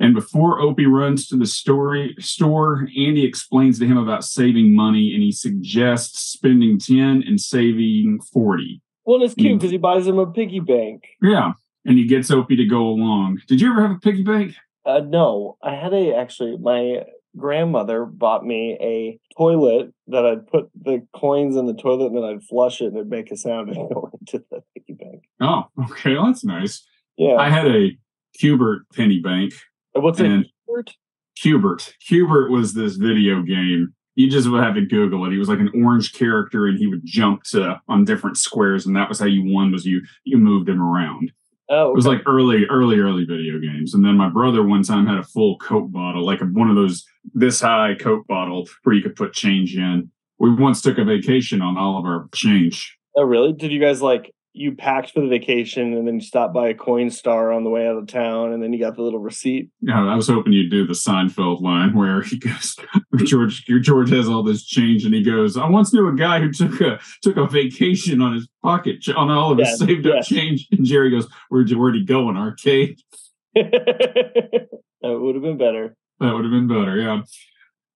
And 0.00 0.14
before 0.14 0.60
Opie 0.60 0.86
runs 0.86 1.26
to 1.28 1.36
the 1.36 1.46
story 1.46 2.16
store, 2.18 2.88
Andy 2.98 3.24
explains 3.24 3.78
to 3.78 3.86
him 3.86 3.96
about 3.96 4.24
saving 4.24 4.74
money, 4.74 5.14
and 5.14 5.22
he 5.22 5.30
suggests 5.30 6.20
spending 6.20 6.78
ten 6.78 7.22
and 7.26 7.40
saving 7.40 8.20
forty. 8.32 8.82
Well, 9.04 9.16
and 9.16 9.24
it's 9.24 9.34
cute 9.34 9.58
because 9.58 9.70
he 9.70 9.78
buys 9.78 10.06
him 10.06 10.18
a 10.18 10.26
piggy 10.26 10.60
bank. 10.60 11.04
Yeah, 11.22 11.52
and 11.84 11.98
he 11.98 12.06
gets 12.06 12.30
Opie 12.30 12.56
to 12.56 12.66
go 12.66 12.82
along. 12.82 13.42
Did 13.46 13.60
you 13.60 13.70
ever 13.70 13.82
have 13.82 13.96
a 13.96 14.00
piggy 14.00 14.22
bank? 14.22 14.54
Uh, 14.84 15.00
no, 15.00 15.56
I 15.62 15.74
had 15.74 15.92
a 15.94 16.14
actually. 16.14 16.56
My 16.58 17.04
grandmother 17.36 18.04
bought 18.04 18.44
me 18.44 18.76
a 18.80 19.18
toilet 19.36 19.92
that 20.06 20.24
I'd 20.24 20.46
put 20.46 20.70
the 20.80 21.06
coins 21.14 21.56
in 21.56 21.66
the 21.66 21.74
toilet 21.74 22.06
and 22.06 22.16
then 22.16 22.24
I'd 22.24 22.44
flush 22.44 22.80
it 22.80 22.86
and 22.86 22.96
it'd 22.96 23.08
make 23.08 23.30
a 23.30 23.36
sound 23.36 23.68
and 23.76 23.76
go 23.76 24.10
into 24.20 24.44
the 24.50 24.62
piggy 24.74 24.92
bank. 24.92 25.24
Oh, 25.40 25.64
okay, 25.90 26.14
well, 26.14 26.26
that's 26.26 26.44
nice. 26.44 26.86
Yeah. 27.16 27.36
I 27.36 27.48
had 27.48 27.66
a 27.66 27.96
Q*bert 28.38 28.82
penny 28.94 29.20
bank. 29.20 29.52
Uh, 29.94 29.98
and 29.98 30.04
What's 30.04 30.20
and- 30.20 30.44
it? 30.44 30.50
Hubert? 30.66 30.92
Q*bert. 31.36 31.94
Q*bert 32.06 32.50
was 32.50 32.74
this 32.74 32.96
video 32.96 33.42
game. 33.42 33.92
You 34.14 34.30
just 34.30 34.48
would 34.48 34.62
have 34.62 34.76
to 34.76 34.86
Google 34.86 35.24
it. 35.26 35.32
He 35.32 35.38
was 35.38 35.48
like 35.48 35.58
an 35.58 35.72
orange 35.84 36.12
character, 36.12 36.66
and 36.66 36.78
he 36.78 36.86
would 36.86 37.00
jump 37.04 37.42
to 37.44 37.80
on 37.88 38.04
different 38.04 38.36
squares, 38.38 38.86
and 38.86 38.94
that 38.96 39.08
was 39.08 39.18
how 39.18 39.26
you 39.26 39.42
won. 39.52 39.72
Was 39.72 39.84
you 39.84 40.02
you 40.22 40.38
moved 40.38 40.68
him 40.68 40.80
around. 40.80 41.32
Oh, 41.70 41.90
It 41.90 41.94
was 41.96 42.06
like 42.06 42.20
early, 42.26 42.66
early, 42.66 42.98
early 42.98 43.24
video 43.24 43.58
games. 43.58 43.94
And 43.94 44.04
then 44.04 44.16
my 44.18 44.28
brother 44.28 44.62
one 44.62 44.82
time 44.82 45.06
had 45.06 45.16
a 45.18 45.22
full 45.24 45.56
Coke 45.58 45.90
bottle, 45.90 46.24
like 46.24 46.40
one 46.52 46.68
of 46.68 46.76
those 46.76 47.04
this 47.32 47.60
high 47.60 47.94
Coke 47.98 48.26
bottle 48.26 48.68
where 48.84 48.94
you 48.94 49.02
could 49.02 49.16
put 49.16 49.32
change 49.32 49.74
in. 49.76 50.10
We 50.38 50.54
once 50.54 50.82
took 50.82 50.98
a 50.98 51.04
vacation 51.04 51.62
on 51.62 51.76
all 51.78 51.98
of 51.98 52.04
our 52.04 52.28
change. 52.34 52.96
oh, 53.16 53.22
really? 53.24 53.52
Did 53.54 53.72
you 53.72 53.80
guys 53.80 54.02
like 54.02 54.32
you 54.56 54.72
packed 54.72 55.10
for 55.10 55.20
the 55.20 55.26
vacation 55.26 55.92
and 55.94 56.06
then 56.06 56.14
you 56.14 56.20
stopped 56.20 56.54
by 56.54 56.68
a 56.68 56.74
Coinstar 56.74 57.54
on 57.54 57.64
the 57.64 57.70
way 57.70 57.88
out 57.88 57.96
of 57.96 58.06
town 58.06 58.52
and 58.52 58.62
then 58.62 58.72
you 58.72 58.78
got 58.78 58.94
the 58.94 59.02
little 59.02 59.18
receipt? 59.18 59.68
Yeah, 59.80 60.04
I 60.06 60.14
was 60.14 60.28
hoping 60.28 60.52
you'd 60.52 60.70
do 60.70 60.86
the 60.86 60.92
Seinfeld 60.94 61.60
line 61.60 61.92
where 61.92 62.22
he 62.22 62.38
goes, 62.38 62.76
George, 63.24 63.64
George 63.66 64.10
has 64.10 64.28
all 64.28 64.44
this 64.44 64.64
change, 64.64 65.04
and 65.04 65.12
he 65.12 65.22
goes, 65.24 65.56
"I 65.56 65.68
once 65.68 65.92
knew 65.92 66.06
a 66.08 66.14
guy 66.14 66.38
who 66.40 66.52
took 66.52 66.80
a 66.80 67.00
took 67.22 67.36
a 67.36 67.46
vacation 67.48 68.22
on 68.22 68.34
his 68.34 68.48
pocket 68.62 69.04
on 69.16 69.28
all 69.30 69.50
of 69.52 69.58
his 69.58 69.68
Yeah, 69.80 69.86
saved 69.86 70.06
yeah. 70.06 70.12
up 70.14 70.24
change." 70.24 70.68
And 70.70 70.84
Jerry 70.86 71.10
goes, 71.10 71.26
"Where'd 71.48 71.68
you, 71.70 71.78
where'd 71.78 71.96
he 71.96 72.04
go? 72.04 72.28
An 72.28 72.36
arcade? 72.36 73.00
that 73.54 74.68
would 75.02 75.34
have 75.34 75.42
been 75.42 75.58
better. 75.58 75.96
That 76.20 76.32
would 76.32 76.44
have 76.44 76.52
been 76.52 76.68
better." 76.68 76.96
Yeah. 76.96 77.22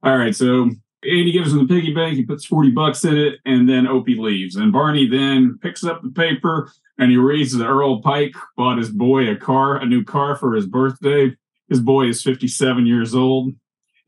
All 0.02 0.16
right, 0.16 0.34
so 0.34 0.70
Andy 1.04 1.30
gives 1.32 1.52
him 1.52 1.58
the 1.58 1.72
piggy 1.72 1.94
bank. 1.94 2.16
He 2.16 2.24
puts 2.24 2.44
forty 2.44 2.70
bucks 2.70 3.04
in 3.04 3.16
it, 3.16 3.38
and 3.44 3.68
then 3.68 3.86
Opie 3.86 4.16
leaves. 4.16 4.56
And 4.56 4.72
Barney 4.72 5.06
then 5.06 5.58
picks 5.62 5.84
up 5.84 6.02
the 6.02 6.10
paper 6.10 6.70
and 6.98 7.10
he 7.10 7.16
reads 7.16 7.56
that 7.56 7.66
Earl 7.66 8.02
Pike 8.02 8.34
bought 8.56 8.78
his 8.78 8.90
boy 8.90 9.30
a 9.30 9.36
car, 9.36 9.76
a 9.76 9.86
new 9.86 10.02
car 10.02 10.34
for 10.34 10.54
his 10.54 10.66
birthday. 10.66 11.36
His 11.68 11.80
boy 11.80 12.06
is 12.06 12.22
fifty-seven 12.22 12.86
years 12.86 13.14
old. 13.14 13.54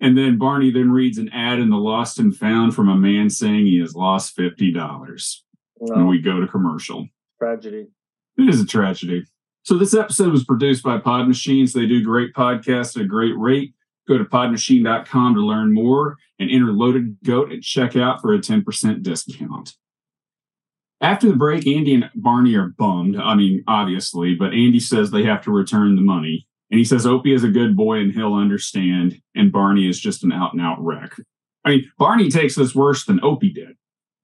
And 0.01 0.17
then 0.17 0.39
Barney 0.39 0.71
then 0.71 0.91
reads 0.91 1.19
an 1.19 1.29
ad 1.29 1.59
in 1.59 1.69
the 1.69 1.77
Lost 1.77 2.19
and 2.19 2.35
Found 2.37 2.75
from 2.75 2.89
a 2.89 2.97
man 2.97 3.29
saying 3.29 3.67
he 3.67 3.79
has 3.81 3.95
lost 3.95 4.35
fifty 4.35 4.73
dollars. 4.73 5.45
And 5.81 6.09
we 6.09 6.21
go 6.21 6.41
to 6.41 6.47
commercial. 6.47 7.07
tragedy. 7.39 7.89
It 8.37 8.49
is 8.49 8.61
a 8.61 8.67
tragedy. 8.67 9.25
So 9.63 9.77
this 9.77 9.95
episode 9.95 10.33
was 10.33 10.45
produced 10.45 10.83
by 10.83 10.99
Pod 10.99 11.29
Machines. 11.29 11.73
They 11.73 11.87
do 11.87 12.03
great 12.03 12.33
podcasts 12.35 12.97
at 12.97 13.03
a 13.03 13.07
great 13.07 13.37
rate. 13.37 13.75
Go 14.11 14.19
to 14.19 14.25
podmachine.com 14.25 15.35
to 15.37 15.41
learn 15.41 15.73
more 15.73 16.19
and 16.41 16.51
enter 16.51 16.73
loaded 16.73 17.17
goat 17.23 17.53
at 17.53 17.61
checkout 17.61 18.21
for 18.21 18.35
a 18.35 18.41
10% 18.41 19.05
discount. 19.05 19.77
After 21.01 21.29
the 21.29 21.37
break, 21.37 21.65
Andy 21.65 21.95
and 21.95 22.11
Barney 22.17 22.57
are 22.57 22.75
bummed. 22.77 23.17
I 23.17 23.37
mean, 23.37 23.63
obviously, 23.69 24.35
but 24.35 24.53
Andy 24.53 24.81
says 24.81 25.13
they 25.13 25.23
have 25.23 25.43
to 25.43 25.53
return 25.53 25.95
the 25.95 26.03
money. 26.03 26.49
And 26.73 26.79
he 26.79 26.85
says 26.85 27.07
Opie 27.07 27.33
is 27.33 27.45
a 27.45 27.49
good 27.51 27.77
boy 27.77 27.99
and 27.99 28.13
he'll 28.13 28.35
understand. 28.35 29.23
And 29.37 29.53
Barney 29.53 29.89
is 29.89 30.01
just 30.01 30.25
an 30.25 30.33
out 30.33 30.55
and 30.55 30.61
out 30.61 30.85
wreck. 30.85 31.13
I 31.65 31.71
mean, 31.71 31.93
Barney 31.97 32.31
takes 32.31 32.57
this 32.57 32.75
worse 32.75 33.05
than 33.05 33.23
Opie 33.23 33.53
did. 33.53 33.77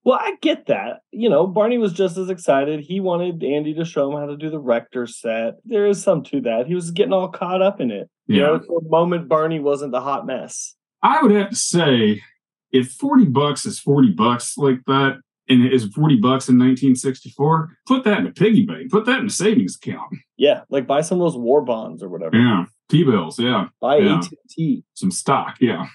Well, 0.07 0.19
I 0.21 0.37
get 0.41 0.67
that. 0.67 1.01
You 1.11 1.27
know, 1.27 1.45
Barney 1.45 1.77
was 1.77 1.91
just 1.91 2.15
as 2.15 2.29
excited. 2.29 2.79
He 2.79 3.01
wanted 3.01 3.43
Andy 3.43 3.73
to 3.73 3.83
show 3.83 4.09
him 4.09 4.17
how 4.17 4.27
to 4.27 4.37
do 4.37 4.49
the 4.49 4.57
Rector 4.57 5.05
set. 5.05 5.55
There 5.65 5.85
is 5.85 6.01
some 6.01 6.23
to 6.23 6.39
that. 6.39 6.65
He 6.65 6.75
was 6.75 6.91
getting 6.91 7.11
all 7.11 7.27
caught 7.27 7.61
up 7.61 7.81
in 7.81 7.91
it. 7.91 8.09
You 8.25 8.39
know, 8.39 8.57
for 8.65 8.79
a 8.79 8.89
moment, 8.89 9.27
Barney 9.27 9.59
wasn't 9.59 9.91
the 9.91 9.99
hot 9.99 10.25
mess. 10.25 10.75
I 11.03 11.21
would 11.21 11.31
have 11.31 11.49
to 11.49 11.57
say, 11.57 12.21
if 12.71 12.89
40 12.91 13.25
bucks 13.25 13.65
is 13.65 13.81
40 13.81 14.11
bucks 14.11 14.57
like 14.57 14.79
that, 14.85 15.19
and 15.49 15.65
it 15.65 15.73
is 15.73 15.83
40 15.93 16.15
bucks 16.21 16.47
in 16.47 16.57
1964, 16.57 17.71
put 17.85 18.05
that 18.05 18.19
in 18.19 18.27
a 18.27 18.31
piggy 18.31 18.65
bank, 18.65 18.89
put 18.89 19.05
that 19.07 19.19
in 19.19 19.25
a 19.25 19.29
savings 19.29 19.75
account. 19.75 20.13
Yeah, 20.37 20.61
like 20.69 20.87
buy 20.87 21.01
some 21.01 21.19
of 21.19 21.25
those 21.25 21.37
war 21.37 21.65
bonds 21.65 22.01
or 22.01 22.07
whatever. 22.07 22.37
Yeah. 22.37 22.63
T 22.87 23.03
bills. 23.03 23.37
Yeah. 23.37 23.67
Buy 23.81 23.97
Yeah. 23.97 24.19
AT&T. 24.19 24.85
Some 24.93 25.11
stock. 25.11 25.57
Yeah. 25.59 25.87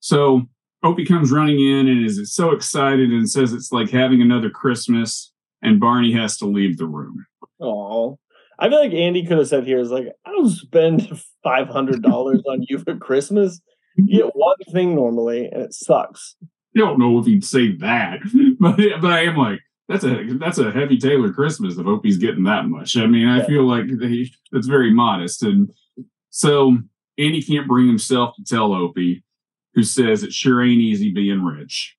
So 0.00 0.46
Opie 0.82 1.04
comes 1.04 1.32
running 1.32 1.60
in 1.60 1.88
and 1.88 2.04
is 2.06 2.32
so 2.34 2.50
excited 2.52 3.10
and 3.10 3.28
says 3.28 3.52
it's 3.52 3.72
like 3.72 3.90
having 3.90 4.22
another 4.22 4.48
Christmas, 4.50 5.32
and 5.62 5.80
Barney 5.80 6.12
has 6.12 6.36
to 6.38 6.46
leave 6.46 6.78
the 6.78 6.86
room. 6.86 7.26
Oh, 7.60 8.18
I 8.60 8.68
feel 8.68 8.78
like 8.80 8.92
Andy 8.92 9.24
could 9.26 9.38
have 9.38 9.48
said 9.48 9.64
here 9.66 9.78
is 9.80 9.90
like, 9.90 10.06
I 10.24 10.30
don't 10.32 10.48
spend 10.50 11.20
five 11.42 11.68
hundred 11.68 12.02
dollars 12.02 12.42
on 12.48 12.64
you 12.68 12.78
for 12.78 12.96
Christmas. 12.96 13.60
You 13.96 14.22
get 14.24 14.36
one 14.36 14.56
thing 14.72 14.94
normally, 14.94 15.46
and 15.50 15.62
it 15.62 15.74
sucks. 15.74 16.36
I 16.76 16.78
don't 16.80 16.98
know 17.00 17.18
if 17.18 17.26
he'd 17.26 17.44
say 17.44 17.72
that, 17.78 18.20
but 18.60 18.76
but 19.00 19.10
I 19.12 19.24
am 19.24 19.36
like 19.36 19.58
that's 19.88 20.04
a 20.04 20.22
that's 20.38 20.58
a 20.58 20.70
heavy 20.70 20.96
Taylor 20.98 21.32
Christmas 21.32 21.76
if 21.76 21.86
Opie's 21.86 22.18
getting 22.18 22.44
that 22.44 22.66
much. 22.66 22.96
I 22.96 23.06
mean, 23.06 23.26
I 23.26 23.38
Yeah. 23.38 23.46
feel 23.46 23.64
like 23.64 23.86
he, 23.86 24.32
that's 24.52 24.68
very 24.68 24.92
modest, 24.94 25.42
and 25.42 25.70
so 26.30 26.78
Andy 27.18 27.42
can't 27.42 27.66
bring 27.66 27.88
himself 27.88 28.36
to 28.36 28.44
tell 28.44 28.72
Opie, 28.72 29.24
who 29.78 29.84
says 29.84 30.24
it 30.24 30.32
sure 30.32 30.60
ain't 30.60 30.80
easy 30.80 31.12
being 31.12 31.44
rich. 31.44 31.94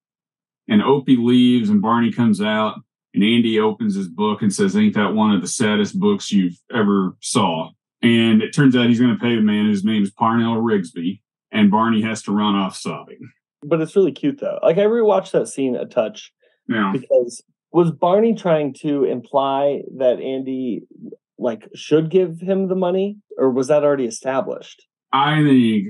And 0.67 0.83
Opie 0.83 1.15
leaves, 1.15 1.69
and 1.69 1.81
Barney 1.81 2.11
comes 2.11 2.41
out, 2.41 2.75
and 3.13 3.23
Andy 3.23 3.57
opens 3.57 3.95
his 3.95 4.09
book 4.09 4.41
and 4.41 4.53
says, 4.53 4.75
"Ain't 4.75 4.95
that 4.95 5.13
one 5.13 5.31
of 5.33 5.39
the 5.41 5.47
saddest 5.47 5.97
books 5.97 6.29
you've 6.29 6.59
ever 6.75 7.15
saw?" 7.21 7.69
And 8.01 8.41
it 8.43 8.53
turns 8.53 8.75
out 8.75 8.87
he's 8.89 8.99
going 8.99 9.13
to 9.15 9.21
pay 9.21 9.33
the 9.35 9.41
man 9.41 9.65
whose 9.65 9.85
name 9.85 10.03
is 10.03 10.11
Parnell 10.11 10.61
Rigsby, 10.61 11.21
and 11.53 11.71
Barney 11.71 12.01
has 12.01 12.21
to 12.23 12.33
run 12.33 12.55
off 12.55 12.75
sobbing. 12.75 13.19
But 13.63 13.79
it's 13.79 13.95
really 13.95 14.11
cute 14.11 14.41
though. 14.41 14.59
Like 14.61 14.77
I 14.77 14.81
rewatched 14.85 15.31
that 15.31 15.47
scene 15.47 15.77
a 15.77 15.85
touch 15.85 16.33
Yeah. 16.67 16.91
because 16.91 17.41
was 17.71 17.91
Barney 17.91 18.35
trying 18.35 18.73
to 18.81 19.05
imply 19.05 19.83
that 19.99 20.19
Andy 20.19 20.81
like 21.37 21.69
should 21.75 22.09
give 22.11 22.41
him 22.41 22.67
the 22.67 22.75
money, 22.75 23.19
or 23.37 23.49
was 23.51 23.69
that 23.69 23.85
already 23.85 24.05
established? 24.05 24.85
I 25.13 25.41
think 25.43 25.87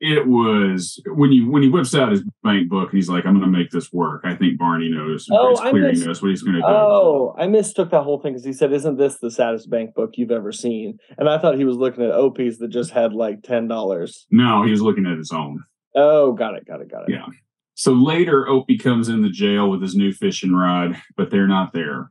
it 0.00 0.26
was 0.26 1.00
when 1.06 1.30
you 1.30 1.50
when 1.50 1.62
he 1.62 1.68
whips 1.68 1.94
out 1.94 2.10
his 2.10 2.22
bank 2.42 2.68
book 2.70 2.88
and 2.90 2.96
he's 2.96 3.08
like, 3.10 3.26
"I'm 3.26 3.38
going 3.38 3.52
to 3.52 3.58
make 3.58 3.70
this 3.70 3.92
work." 3.92 4.22
I 4.24 4.34
think 4.34 4.58
Barney 4.58 4.88
knows. 4.90 5.26
Oh, 5.30 5.50
it's 5.50 5.60
I 5.60 5.70
clear 5.70 5.88
missed- 5.88 6.00
he 6.00 6.06
knows 6.06 6.22
what 6.22 6.30
he's 6.30 6.42
going 6.42 6.54
to 6.54 6.60
do. 6.60 6.66
Oh, 6.66 7.34
I 7.38 7.46
mistook 7.46 7.90
that 7.90 8.02
whole 8.02 8.18
thing 8.18 8.32
because 8.32 8.44
he 8.44 8.54
said, 8.54 8.72
"Isn't 8.72 8.96
this 8.96 9.18
the 9.18 9.30
saddest 9.30 9.68
bank 9.68 9.94
book 9.94 10.12
you've 10.14 10.30
ever 10.30 10.52
seen?" 10.52 10.98
And 11.18 11.28
I 11.28 11.38
thought 11.38 11.58
he 11.58 11.66
was 11.66 11.76
looking 11.76 12.02
at 12.02 12.12
Opie's 12.12 12.58
that 12.58 12.68
just 12.68 12.92
had 12.92 13.12
like 13.12 13.42
ten 13.42 13.68
dollars. 13.68 14.26
No, 14.30 14.62
he 14.64 14.70
was 14.70 14.80
looking 14.82 15.06
at 15.06 15.18
his 15.18 15.30
own. 15.32 15.62
Oh, 15.94 16.32
got 16.32 16.54
it, 16.54 16.66
got 16.66 16.80
it, 16.80 16.90
got 16.90 17.08
it. 17.08 17.12
Yeah. 17.12 17.26
So 17.74 17.92
later, 17.92 18.48
Opie 18.48 18.78
comes 18.78 19.08
in 19.08 19.22
the 19.22 19.30
jail 19.30 19.70
with 19.70 19.82
his 19.82 19.94
new 19.96 20.12
fishing 20.12 20.52
rod, 20.54 21.00
but 21.16 21.30
they're 21.30 21.48
not 21.48 21.72
there. 21.72 22.10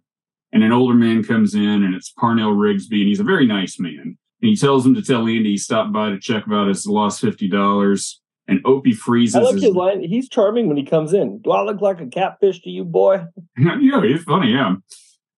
And 0.52 0.64
an 0.64 0.72
older 0.72 0.96
man 0.96 1.24
comes 1.24 1.54
in, 1.54 1.84
and 1.84 1.94
it's 1.94 2.10
Parnell 2.12 2.54
Rigsby, 2.54 3.00
and 3.00 3.08
he's 3.08 3.20
a 3.20 3.24
very 3.24 3.46
nice 3.46 3.80
man. 3.80 4.18
And 4.42 4.50
he 4.50 4.56
tells 4.56 4.86
him 4.86 4.96
to 4.96 5.02
tell 5.02 5.22
Andy 5.28 5.52
he 5.52 5.58
stopped 5.58 5.92
by 5.92 6.10
to 6.10 6.20
check 6.20 6.46
about 6.46 6.68
his 6.68 6.86
lost 6.88 7.22
fifty 7.22 7.48
dollars. 7.48 8.22
And 8.48 8.62
Opie 8.66 8.94
freezes. 8.94 9.36
I 9.36 9.42
like 9.42 9.56
his- 9.56 9.66
his 9.66 9.76
line. 9.76 10.02
He's 10.02 10.28
charming 10.28 10.68
when 10.68 10.78
he 10.78 10.84
comes 10.84 11.14
in. 11.14 11.40
Do 11.44 11.52
I 11.52 11.62
look 11.64 11.82
like 11.82 12.02
a 12.02 12.08
catfish 12.08 12.62
to 12.64 12.70
you, 12.72 12.84
boy? 12.84 13.26
yeah, 13.58 14.02
he's 14.02 14.24
funny, 14.24 14.54
yeah. 14.54 14.74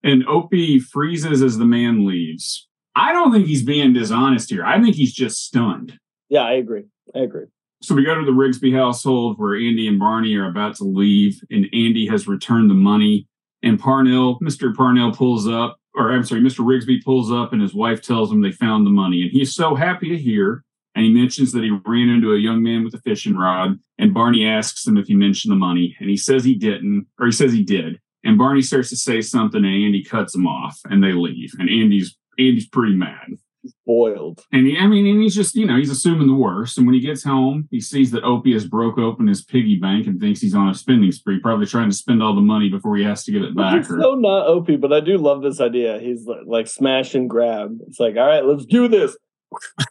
And 0.03 0.25
Opie 0.27 0.79
freezes 0.79 1.41
as 1.41 1.57
the 1.57 1.65
man 1.65 2.05
leaves. 2.05 2.67
I 2.95 3.11
don't 3.11 3.31
think 3.33 3.47
he's 3.47 3.63
being 3.63 3.91
dishonest 3.93 4.49
here. 4.49 4.63
I 4.65 4.81
think 4.81 4.95
he's 4.95 5.13
just 5.13 5.43
stunned. 5.45 5.97
Yeah, 6.29 6.43
I 6.43 6.53
agree. 6.53 6.83
I 7.13 7.19
agree. 7.19 7.45
So 7.83 7.95
we 7.95 8.05
go 8.05 8.15
to 8.15 8.25
the 8.25 8.31
Rigsby 8.31 8.73
household 8.73 9.37
where 9.39 9.55
Andy 9.55 9.87
and 9.87 9.99
Barney 9.99 10.35
are 10.35 10.47
about 10.49 10.75
to 10.75 10.83
leave, 10.85 11.41
and 11.49 11.65
Andy 11.73 12.05
has 12.07 12.27
returned 12.27 12.69
the 12.69 12.75
money. 12.75 13.27
And 13.63 13.77
Parnell, 13.79 14.39
Mr. 14.39 14.73
Parnell 14.73 15.11
pulls 15.11 15.47
up, 15.47 15.79
or 15.95 16.11
I'm 16.11 16.23
sorry, 16.23 16.41
Mr. 16.41 16.65
Rigsby 16.65 17.03
pulls 17.03 17.31
up, 17.31 17.53
and 17.53 17.61
his 17.61 17.73
wife 17.73 18.01
tells 18.01 18.31
him 18.31 18.41
they 18.41 18.51
found 18.51 18.85
the 18.85 18.91
money. 18.91 19.21
And 19.23 19.31
he's 19.31 19.53
so 19.53 19.75
happy 19.75 20.09
to 20.09 20.17
hear. 20.17 20.63
And 20.93 21.05
he 21.05 21.11
mentions 21.11 21.53
that 21.53 21.63
he 21.63 21.71
ran 21.85 22.09
into 22.09 22.33
a 22.33 22.39
young 22.39 22.61
man 22.61 22.83
with 22.83 22.93
a 22.93 22.99
fishing 22.99 23.37
rod. 23.37 23.79
And 23.97 24.13
Barney 24.13 24.45
asks 24.45 24.85
him 24.85 24.97
if 24.97 25.07
he 25.07 25.15
mentioned 25.15 25.51
the 25.51 25.55
money. 25.55 25.95
And 25.99 26.09
he 26.09 26.17
says 26.17 26.43
he 26.43 26.55
didn't, 26.55 27.07
or 27.19 27.27
he 27.27 27.31
says 27.31 27.53
he 27.53 27.63
did. 27.63 27.99
And 28.23 28.37
Barney 28.37 28.61
starts 28.61 28.89
to 28.89 28.97
say 28.97 29.21
something, 29.21 29.63
and 29.63 29.85
Andy 29.85 30.03
cuts 30.03 30.35
him 30.35 30.45
off, 30.45 30.79
and 30.85 31.03
they 31.03 31.13
leave. 31.13 31.53
And 31.57 31.69
Andy's 31.69 32.15
Andy's 32.37 32.67
pretty 32.67 32.95
mad. 32.95 33.37
He's 33.61 33.75
boiled. 33.85 34.43
And 34.51 34.65
he, 34.65 34.77
I 34.77 34.87
mean, 34.87 35.05
and 35.05 35.21
he's 35.21 35.35
just, 35.35 35.53
you 35.53 35.67
know, 35.67 35.77
he's 35.77 35.91
assuming 35.91 36.27
the 36.27 36.33
worst. 36.33 36.77
And 36.77 36.87
when 36.87 36.95
he 36.95 36.99
gets 36.99 37.23
home, 37.23 37.67
he 37.69 37.79
sees 37.79 38.09
that 38.11 38.23
Opie 38.23 38.53
has 38.53 38.65
broke 38.65 38.97
open 38.97 39.27
his 39.27 39.43
piggy 39.43 39.77
bank 39.77 40.07
and 40.07 40.19
thinks 40.19 40.41
he's 40.41 40.55
on 40.55 40.69
a 40.69 40.73
spending 40.73 41.11
spree, 41.11 41.39
probably 41.39 41.67
trying 41.67 41.89
to 41.89 41.95
spend 41.95 42.23
all 42.23 42.33
the 42.33 42.41
money 42.41 42.69
before 42.69 42.97
he 42.97 43.03
has 43.03 43.23
to 43.25 43.31
give 43.31 43.43
it 43.43 43.55
back. 43.55 43.81
Or, 43.81 44.01
so 44.01 44.15
not 44.15 44.47
Opie, 44.47 44.77
but 44.77 44.91
I 44.91 44.99
do 44.99 45.17
love 45.17 45.43
this 45.43 45.61
idea. 45.61 45.99
He's 45.99 46.25
like, 46.25 46.41
like 46.47 46.67
smash 46.67 47.13
and 47.13 47.29
grab. 47.29 47.77
It's 47.87 47.99
like, 47.99 48.15
all 48.17 48.25
right, 48.25 48.43
let's 48.43 48.65
do 48.65 48.87
this. 48.87 49.15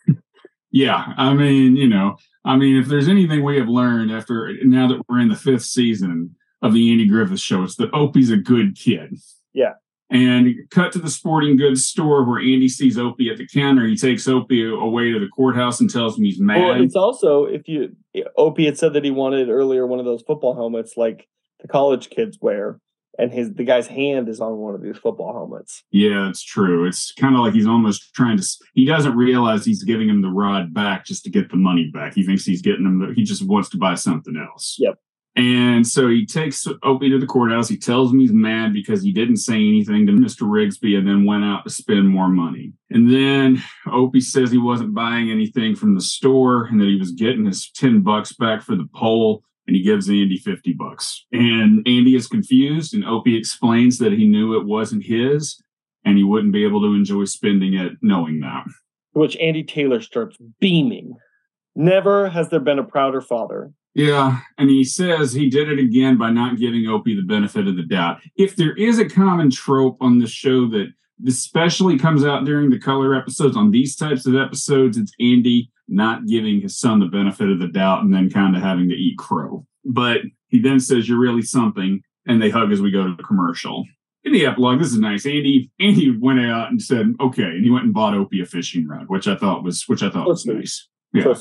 yeah, 0.72 1.12
I 1.16 1.34
mean, 1.34 1.76
you 1.76 1.88
know, 1.88 2.16
I 2.44 2.56
mean, 2.56 2.76
if 2.76 2.88
there's 2.88 3.08
anything 3.08 3.44
we 3.44 3.58
have 3.58 3.68
learned 3.68 4.10
after 4.10 4.52
now 4.64 4.88
that 4.88 5.02
we're 5.08 5.20
in 5.20 5.28
the 5.28 5.36
fifth 5.36 5.64
season 5.64 6.34
of 6.62 6.72
the 6.72 6.90
Andy 6.90 7.06
Griffith 7.06 7.40
show, 7.40 7.62
it's 7.62 7.76
that 7.76 7.94
Opie's 7.94 8.30
a 8.30 8.36
good 8.36 8.76
kid. 8.76 9.16
Yeah. 9.52 9.74
And 10.10 10.56
cut 10.70 10.90
to 10.92 10.98
the 10.98 11.08
sporting 11.08 11.56
goods 11.56 11.86
store 11.86 12.24
where 12.24 12.40
Andy 12.40 12.68
sees 12.68 12.98
Opie 12.98 13.30
at 13.30 13.38
the 13.38 13.46
counter. 13.46 13.86
He 13.86 13.96
takes 13.96 14.26
Opie 14.26 14.68
away 14.68 15.12
to 15.12 15.20
the 15.20 15.28
courthouse 15.28 15.80
and 15.80 15.88
tells 15.88 16.18
him 16.18 16.24
he's 16.24 16.40
mad. 16.40 16.60
Well, 16.60 16.82
it's 16.82 16.96
also 16.96 17.44
if 17.44 17.68
you 17.68 17.96
Opie 18.36 18.66
had 18.66 18.76
said 18.76 18.92
that 18.94 19.04
he 19.04 19.12
wanted 19.12 19.48
earlier 19.48 19.86
one 19.86 20.00
of 20.00 20.04
those 20.04 20.22
football 20.22 20.54
helmets 20.56 20.94
like 20.96 21.28
the 21.60 21.68
college 21.68 22.10
kids 22.10 22.38
wear, 22.40 22.80
and 23.18 23.32
his 23.32 23.52
the 23.52 23.62
guy's 23.62 23.86
hand 23.86 24.28
is 24.28 24.40
on 24.40 24.56
one 24.56 24.74
of 24.74 24.82
these 24.82 24.96
football 24.96 25.32
helmets. 25.32 25.84
Yeah, 25.92 26.28
it's 26.28 26.42
true. 26.42 26.86
It's 26.86 27.12
kind 27.12 27.36
of 27.36 27.42
like 27.42 27.54
he's 27.54 27.68
almost 27.68 28.12
trying 28.12 28.36
to. 28.36 28.46
He 28.74 28.86
doesn't 28.86 29.16
realize 29.16 29.64
he's 29.64 29.84
giving 29.84 30.08
him 30.08 30.22
the 30.22 30.30
rod 30.30 30.74
back 30.74 31.04
just 31.04 31.22
to 31.24 31.30
get 31.30 31.50
the 31.50 31.56
money 31.56 31.88
back. 31.94 32.14
He 32.14 32.24
thinks 32.24 32.44
he's 32.44 32.62
getting 32.62 32.84
him. 32.84 33.12
He 33.14 33.22
just 33.22 33.46
wants 33.46 33.68
to 33.70 33.78
buy 33.78 33.94
something 33.94 34.36
else. 34.36 34.76
Yep. 34.78 34.98
And 35.36 35.86
so 35.86 36.08
he 36.08 36.26
takes 36.26 36.66
Opie 36.82 37.08
to 37.10 37.18
the 37.18 37.26
courthouse. 37.26 37.68
He 37.68 37.78
tells 37.78 38.12
him 38.12 38.18
he's 38.18 38.32
mad 38.32 38.72
because 38.72 39.02
he 39.02 39.12
didn't 39.12 39.36
say 39.36 39.54
anything 39.54 40.06
to 40.06 40.12
Mr. 40.12 40.42
Rigsby 40.42 40.98
and 40.98 41.06
then 41.06 41.24
went 41.24 41.44
out 41.44 41.64
to 41.64 41.70
spend 41.70 42.08
more 42.08 42.28
money. 42.28 42.72
And 42.90 43.10
then 43.10 43.62
Opie 43.86 44.20
says 44.20 44.50
he 44.50 44.58
wasn't 44.58 44.94
buying 44.94 45.30
anything 45.30 45.76
from 45.76 45.94
the 45.94 46.00
store 46.00 46.64
and 46.64 46.80
that 46.80 46.88
he 46.88 46.96
was 46.96 47.12
getting 47.12 47.46
his 47.46 47.70
10 47.76 48.02
bucks 48.02 48.32
back 48.32 48.62
for 48.62 48.74
the 48.74 48.88
pole 48.94 49.44
and 49.66 49.76
he 49.76 49.82
gives 49.82 50.08
Andy 50.08 50.36
50 50.36 50.72
bucks. 50.72 51.26
And 51.30 51.86
Andy 51.86 52.16
is 52.16 52.26
confused, 52.26 52.92
and 52.92 53.04
Opie 53.04 53.38
explains 53.38 53.98
that 53.98 54.12
he 54.12 54.26
knew 54.26 54.58
it 54.58 54.66
wasn't 54.66 55.04
his 55.04 55.62
and 56.04 56.18
he 56.18 56.24
wouldn't 56.24 56.52
be 56.52 56.64
able 56.64 56.80
to 56.80 56.94
enjoy 56.94 57.24
spending 57.24 57.74
it 57.74 57.92
knowing 58.02 58.40
that. 58.40 58.64
Which 59.12 59.36
Andy 59.36 59.62
Taylor 59.62 60.00
starts 60.00 60.36
beaming. 60.58 61.14
Never 61.76 62.30
has 62.30 62.48
there 62.48 62.58
been 62.58 62.80
a 62.80 62.84
prouder 62.84 63.20
father. 63.20 63.72
Yeah, 63.94 64.38
and 64.56 64.70
he 64.70 64.84
says 64.84 65.32
he 65.32 65.50
did 65.50 65.68
it 65.68 65.78
again 65.78 66.16
by 66.16 66.30
not 66.30 66.58
giving 66.58 66.86
Opie 66.86 67.16
the 67.16 67.26
benefit 67.26 67.66
of 67.66 67.76
the 67.76 67.82
doubt. 67.82 68.20
If 68.36 68.56
there 68.56 68.74
is 68.76 68.98
a 68.98 69.08
common 69.08 69.50
trope 69.50 69.96
on 70.00 70.18
the 70.18 70.28
show 70.28 70.68
that 70.68 70.92
especially 71.26 71.98
comes 71.98 72.24
out 72.24 72.44
during 72.44 72.70
the 72.70 72.78
color 72.78 73.14
episodes, 73.14 73.56
on 73.56 73.70
these 73.70 73.96
types 73.96 74.26
of 74.26 74.36
episodes, 74.36 74.96
it's 74.96 75.12
Andy 75.20 75.70
not 75.88 76.26
giving 76.26 76.60
his 76.60 76.78
son 76.78 77.00
the 77.00 77.06
benefit 77.06 77.50
of 77.50 77.58
the 77.58 77.66
doubt 77.66 78.02
and 78.02 78.14
then 78.14 78.30
kind 78.30 78.56
of 78.56 78.62
having 78.62 78.88
to 78.88 78.94
eat 78.94 79.18
crow. 79.18 79.66
But 79.84 80.18
he 80.48 80.60
then 80.60 80.78
says, 80.78 81.08
You're 81.08 81.18
really 81.18 81.42
something, 81.42 82.00
and 82.26 82.40
they 82.40 82.50
hug 82.50 82.72
as 82.72 82.80
we 82.80 82.90
go 82.90 83.06
to 83.06 83.14
the 83.16 83.22
commercial. 83.24 83.84
In 84.22 84.32
the 84.32 84.46
epilogue, 84.46 84.78
this 84.78 84.92
is 84.92 84.98
nice. 84.98 85.26
Andy 85.26 85.70
Andy 85.80 86.16
went 86.16 86.40
out 86.40 86.70
and 86.70 86.80
said, 86.80 87.14
Okay, 87.20 87.42
and 87.42 87.64
he 87.64 87.70
went 87.70 87.86
and 87.86 87.94
bought 87.94 88.14
Opie 88.14 88.40
a 88.40 88.46
fishing 88.46 88.86
rod, 88.86 89.06
which 89.08 89.26
I 89.26 89.34
thought 89.34 89.64
was 89.64 89.84
which 89.88 90.02
I 90.02 90.10
thought 90.10 90.28
was 90.28 90.46
nice. 90.46 90.88
Yeah. 91.12 91.34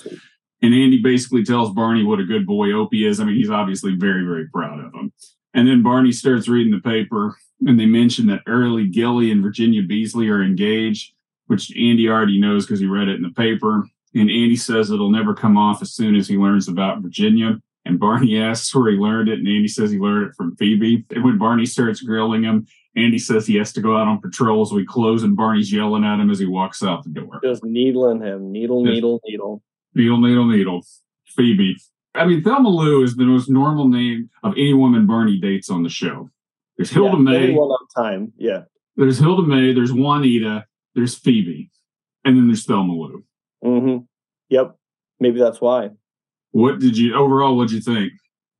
And 0.61 0.73
Andy 0.73 1.01
basically 1.01 1.43
tells 1.43 1.71
Barney 1.71 2.03
what 2.03 2.19
a 2.19 2.25
good 2.25 2.45
boy 2.45 2.73
Opie 2.73 3.05
is. 3.05 3.19
I 3.19 3.23
mean, 3.23 3.35
he's 3.35 3.49
obviously 3.49 3.95
very, 3.95 4.25
very 4.25 4.47
proud 4.49 4.79
of 4.79 4.93
him. 4.93 5.13
And 5.53 5.67
then 5.67 5.81
Barney 5.81 6.11
starts 6.11 6.47
reading 6.47 6.71
the 6.71 6.79
paper, 6.79 7.35
and 7.65 7.79
they 7.79 7.85
mention 7.85 8.27
that 8.27 8.43
Early 8.45 8.87
Gilly 8.87 9.31
and 9.31 9.41
Virginia 9.41 9.81
Beasley 9.81 10.29
are 10.29 10.43
engaged, 10.43 11.13
which 11.47 11.75
Andy 11.75 12.07
already 12.07 12.39
knows 12.39 12.65
because 12.65 12.79
he 12.79 12.85
read 12.85 13.07
it 13.07 13.15
in 13.15 13.23
the 13.23 13.31
paper. 13.31 13.87
And 14.13 14.29
Andy 14.29 14.55
says 14.55 14.91
it'll 14.91 15.11
never 15.11 15.33
come 15.33 15.57
off 15.57 15.81
as 15.81 15.93
soon 15.93 16.15
as 16.15 16.27
he 16.27 16.37
learns 16.37 16.67
about 16.67 17.01
Virginia. 17.01 17.59
And 17.85 17.99
Barney 17.99 18.37
asks 18.41 18.73
where 18.75 18.91
he 18.91 18.97
learned 18.97 19.29
it, 19.29 19.39
and 19.39 19.47
Andy 19.47 19.67
says 19.67 19.91
he 19.91 19.97
learned 19.97 20.29
it 20.29 20.35
from 20.35 20.55
Phoebe. 20.57 21.05
And 21.11 21.23
when 21.23 21.37
Barney 21.37 21.65
starts 21.65 22.01
grilling 22.01 22.43
him, 22.43 22.67
Andy 22.95 23.19
says 23.19 23.47
he 23.47 23.55
has 23.55 23.71
to 23.73 23.81
go 23.81 23.97
out 23.97 24.07
on 24.07 24.21
patrol, 24.21 24.65
so 24.65 24.77
he 24.77 24.85
closes, 24.85 25.23
and 25.23 25.37
Barney's 25.37 25.71
yelling 25.71 26.03
at 26.03 26.19
him 26.19 26.29
as 26.29 26.39
he 26.39 26.45
walks 26.45 26.83
out 26.83 27.03
the 27.03 27.09
door. 27.09 27.39
Just 27.43 27.63
needling 27.63 28.21
him. 28.21 28.51
Needle, 28.51 28.83
needle, 28.83 29.21
needle. 29.25 29.63
Needle, 29.99 30.21
needle, 30.21 30.45
needle. 30.45 30.81
Phoebe. 31.25 31.75
I 32.15 32.25
mean, 32.25 32.41
Thelma 32.41 32.69
Lou 32.69 33.03
is 33.03 33.17
the 33.17 33.25
most 33.25 33.49
normal 33.49 33.89
name 33.89 34.29
of 34.43 34.53
any 34.53 34.73
woman 34.73 35.05
Barney 35.05 35.37
dates 35.37 35.69
on 35.69 35.83
the 35.83 35.89
show. 35.89 36.29
There's 36.77 36.89
Hilda 36.89 37.17
yeah, 37.17 37.23
May, 37.23 37.35
everyone 37.43 37.67
on 37.69 37.87
time. 37.93 38.31
Yeah. 38.37 38.61
there's 38.95 39.19
Hilda 39.19 39.41
May, 39.43 39.73
there's 39.73 39.91
Juanita, 39.91 40.63
there's 40.95 41.15
Phoebe, 41.17 41.69
and 42.23 42.37
then 42.37 42.47
there's 42.47 42.63
Thelma 42.63 42.93
Lou. 42.93 43.25
Mm-hmm. 43.61 43.97
Yep. 44.47 44.77
Maybe 45.19 45.37
that's 45.37 45.59
why. 45.59 45.89
What 46.51 46.79
did 46.79 46.97
you 46.97 47.13
overall? 47.15 47.57
What'd 47.57 47.73
you 47.73 47.81
think? 47.81 48.13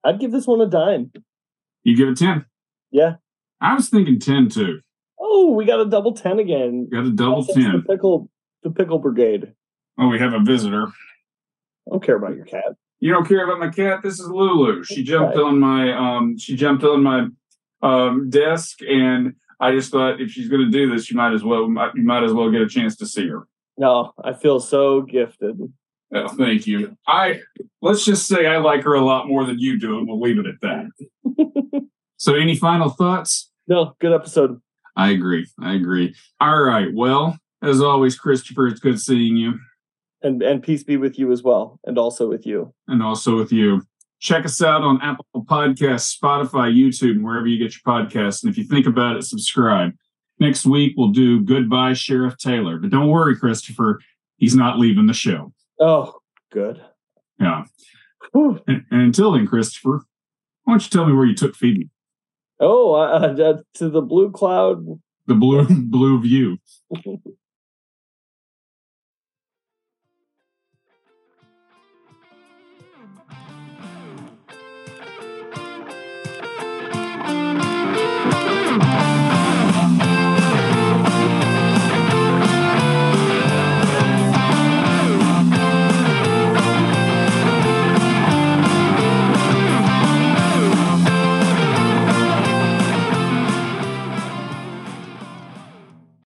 I'd 0.04 0.19
give 0.19 0.34
this 0.34 0.45
one 0.45 0.60
a 0.60 0.67
dime. 0.67 1.13
You 1.84 1.95
give 1.95 2.10
it 2.10 2.17
ten? 2.17 2.45
Yeah. 2.91 3.15
I 3.62 3.75
was 3.75 3.88
thinking 3.88 4.19
ten 4.19 4.49
too. 4.49 4.82
Oh, 5.17 5.54
we 5.54 5.63
got 5.63 5.80
a 5.80 5.86
double 5.86 6.13
ten 6.13 6.38
again. 6.38 6.89
Got 6.91 7.06
a 7.06 7.12
double 7.12 7.43
That's 7.43 7.56
The 7.56 7.62
ten. 7.62 7.84
pickle, 7.89 8.30
the 8.62 8.71
pickle 8.71 8.99
brigade. 8.99 9.54
Oh, 9.97 10.10
we 10.10 10.19
have 10.19 10.34
a 10.34 10.39
visitor. 10.41 10.88
I 11.89 11.93
don't 11.93 12.04
care 12.04 12.15
about 12.17 12.36
your 12.36 12.45
cat. 12.45 12.63
You 12.99 13.12
don't 13.13 13.28
care 13.28 13.43
about 13.45 13.60
my 13.60 13.69
cat? 13.69 14.02
This 14.04 14.19
is 14.19 14.28
Lulu. 14.28 14.84
She 14.84 15.04
jumped 15.04 15.36
Right. 15.36 15.43
on 15.43 15.60
my 15.60 15.91
um. 15.93 16.38
She 16.38 16.56
jumped 16.56 16.84
on 16.84 17.02
my 17.04 17.28
um 17.82 18.30
desk, 18.30 18.80
and 18.82 19.34
I 19.60 19.71
just 19.71 19.91
thought 19.91 20.21
if 20.21 20.32
she's 20.32 20.49
going 20.49 20.62
to 20.65 20.69
do 20.71 20.89
this, 20.93 21.10
you 21.10 21.17
might 21.17 21.34
as 21.34 21.43
well 21.43 21.62
you 21.95 22.04
might 22.04 22.23
as 22.23 22.34
well 22.34 22.52
get 22.52 22.62
a 22.62 22.67
chance 22.67 22.95
to 22.97 23.06
see 23.06 23.28
her. 23.28 23.47
No, 23.78 24.13
I 24.23 24.34
feel 24.34 24.60
so 24.60 25.02
gifted. 25.02 25.58
Oh, 26.13 26.28
thank 26.28 26.67
you. 26.67 26.97
I 27.08 27.41
let's 27.82 28.04
just 28.04 28.28
say 28.28 28.45
I 28.47 28.58
like 28.58 28.84
her 28.84 28.93
a 28.95 29.04
lot 29.06 29.28
more 29.28 29.45
than 29.45 29.60
you 29.60 29.80
do, 29.80 29.97
and 29.97 30.08
we'll 30.08 30.19
leave 30.19 30.38
it 30.39 30.45
at 30.45 30.60
that. 30.62 31.84
so, 32.17 32.36
any 32.36 32.56
final 32.56 32.89
thoughts? 32.89 33.49
No, 33.67 33.95
good 34.02 34.12
episode. 34.13 34.60
I 34.97 35.12
agree. 35.12 35.47
I 35.62 35.75
agree. 35.75 36.15
All 36.41 36.62
right. 36.62 36.88
Well, 36.93 37.38
as 37.62 37.80
always, 37.82 38.17
Christopher, 38.17 38.67
it's 38.67 38.80
good 38.80 38.99
seeing 38.99 39.38
you, 39.38 39.54
And 40.22 40.42
and 40.44 40.62
peace 40.62 40.84
be 40.84 40.98
with 40.98 41.18
you 41.18 41.32
as 41.32 41.44
well, 41.44 41.80
and 41.86 41.98
also 41.98 42.28
with 42.28 42.46
you. 42.46 42.74
and 42.88 43.02
also 43.02 43.38
with 43.38 43.52
you. 43.52 43.84
Check 44.20 44.44
us 44.44 44.62
out 44.62 44.82
on 44.82 45.02
Apple 45.02 45.26
Podcasts, 45.34 46.14
Spotify, 46.18 46.74
YouTube, 46.76 47.12
and 47.12 47.24
wherever 47.24 47.48
you 47.48 47.58
get 47.58 47.74
your 47.74 47.82
podcasts. 47.96 48.44
And 48.44 48.52
if 48.52 48.58
you 48.58 48.66
think 48.66 48.86
about 48.86 49.16
it, 49.16 49.24
subscribe. 49.24 49.94
Next 50.40 50.66
week 50.66 50.94
we'll 50.98 51.12
do 51.12 51.40
Goodbye 51.42 51.94
Sheriff 51.94 52.36
Taylor, 52.38 52.80
but 52.80 52.90
don't 52.90 53.08
worry, 53.08 53.38
Christopher, 53.38 54.02
he's 54.38 54.56
not 54.56 54.78
leaving 54.78 55.08
the 55.08 55.14
show. 55.14 55.54
Oh, 55.80 56.16
good. 56.52 56.82
Yeah. 57.40 57.64
And, 58.34 58.62
and 58.68 58.86
until 59.02 59.32
then, 59.32 59.48
Christopher, 59.48 60.04
why 60.66 60.74
don't 60.74 60.84
you 60.84 60.90
tell 60.90 61.06
me 61.06 61.14
where 61.14 61.26
you 61.26 61.36
took 61.36 61.56
Phoebe? 61.56 61.90
Oh, 62.60 62.94
uh, 62.96 63.36
uh, 63.42 63.58
to 63.76 63.90
the 63.90 64.02
blue 64.02 64.32
cloud. 64.32 64.86
The 65.28 65.36
blue 65.36 65.66
blue 65.90 66.22
view. 66.22 66.58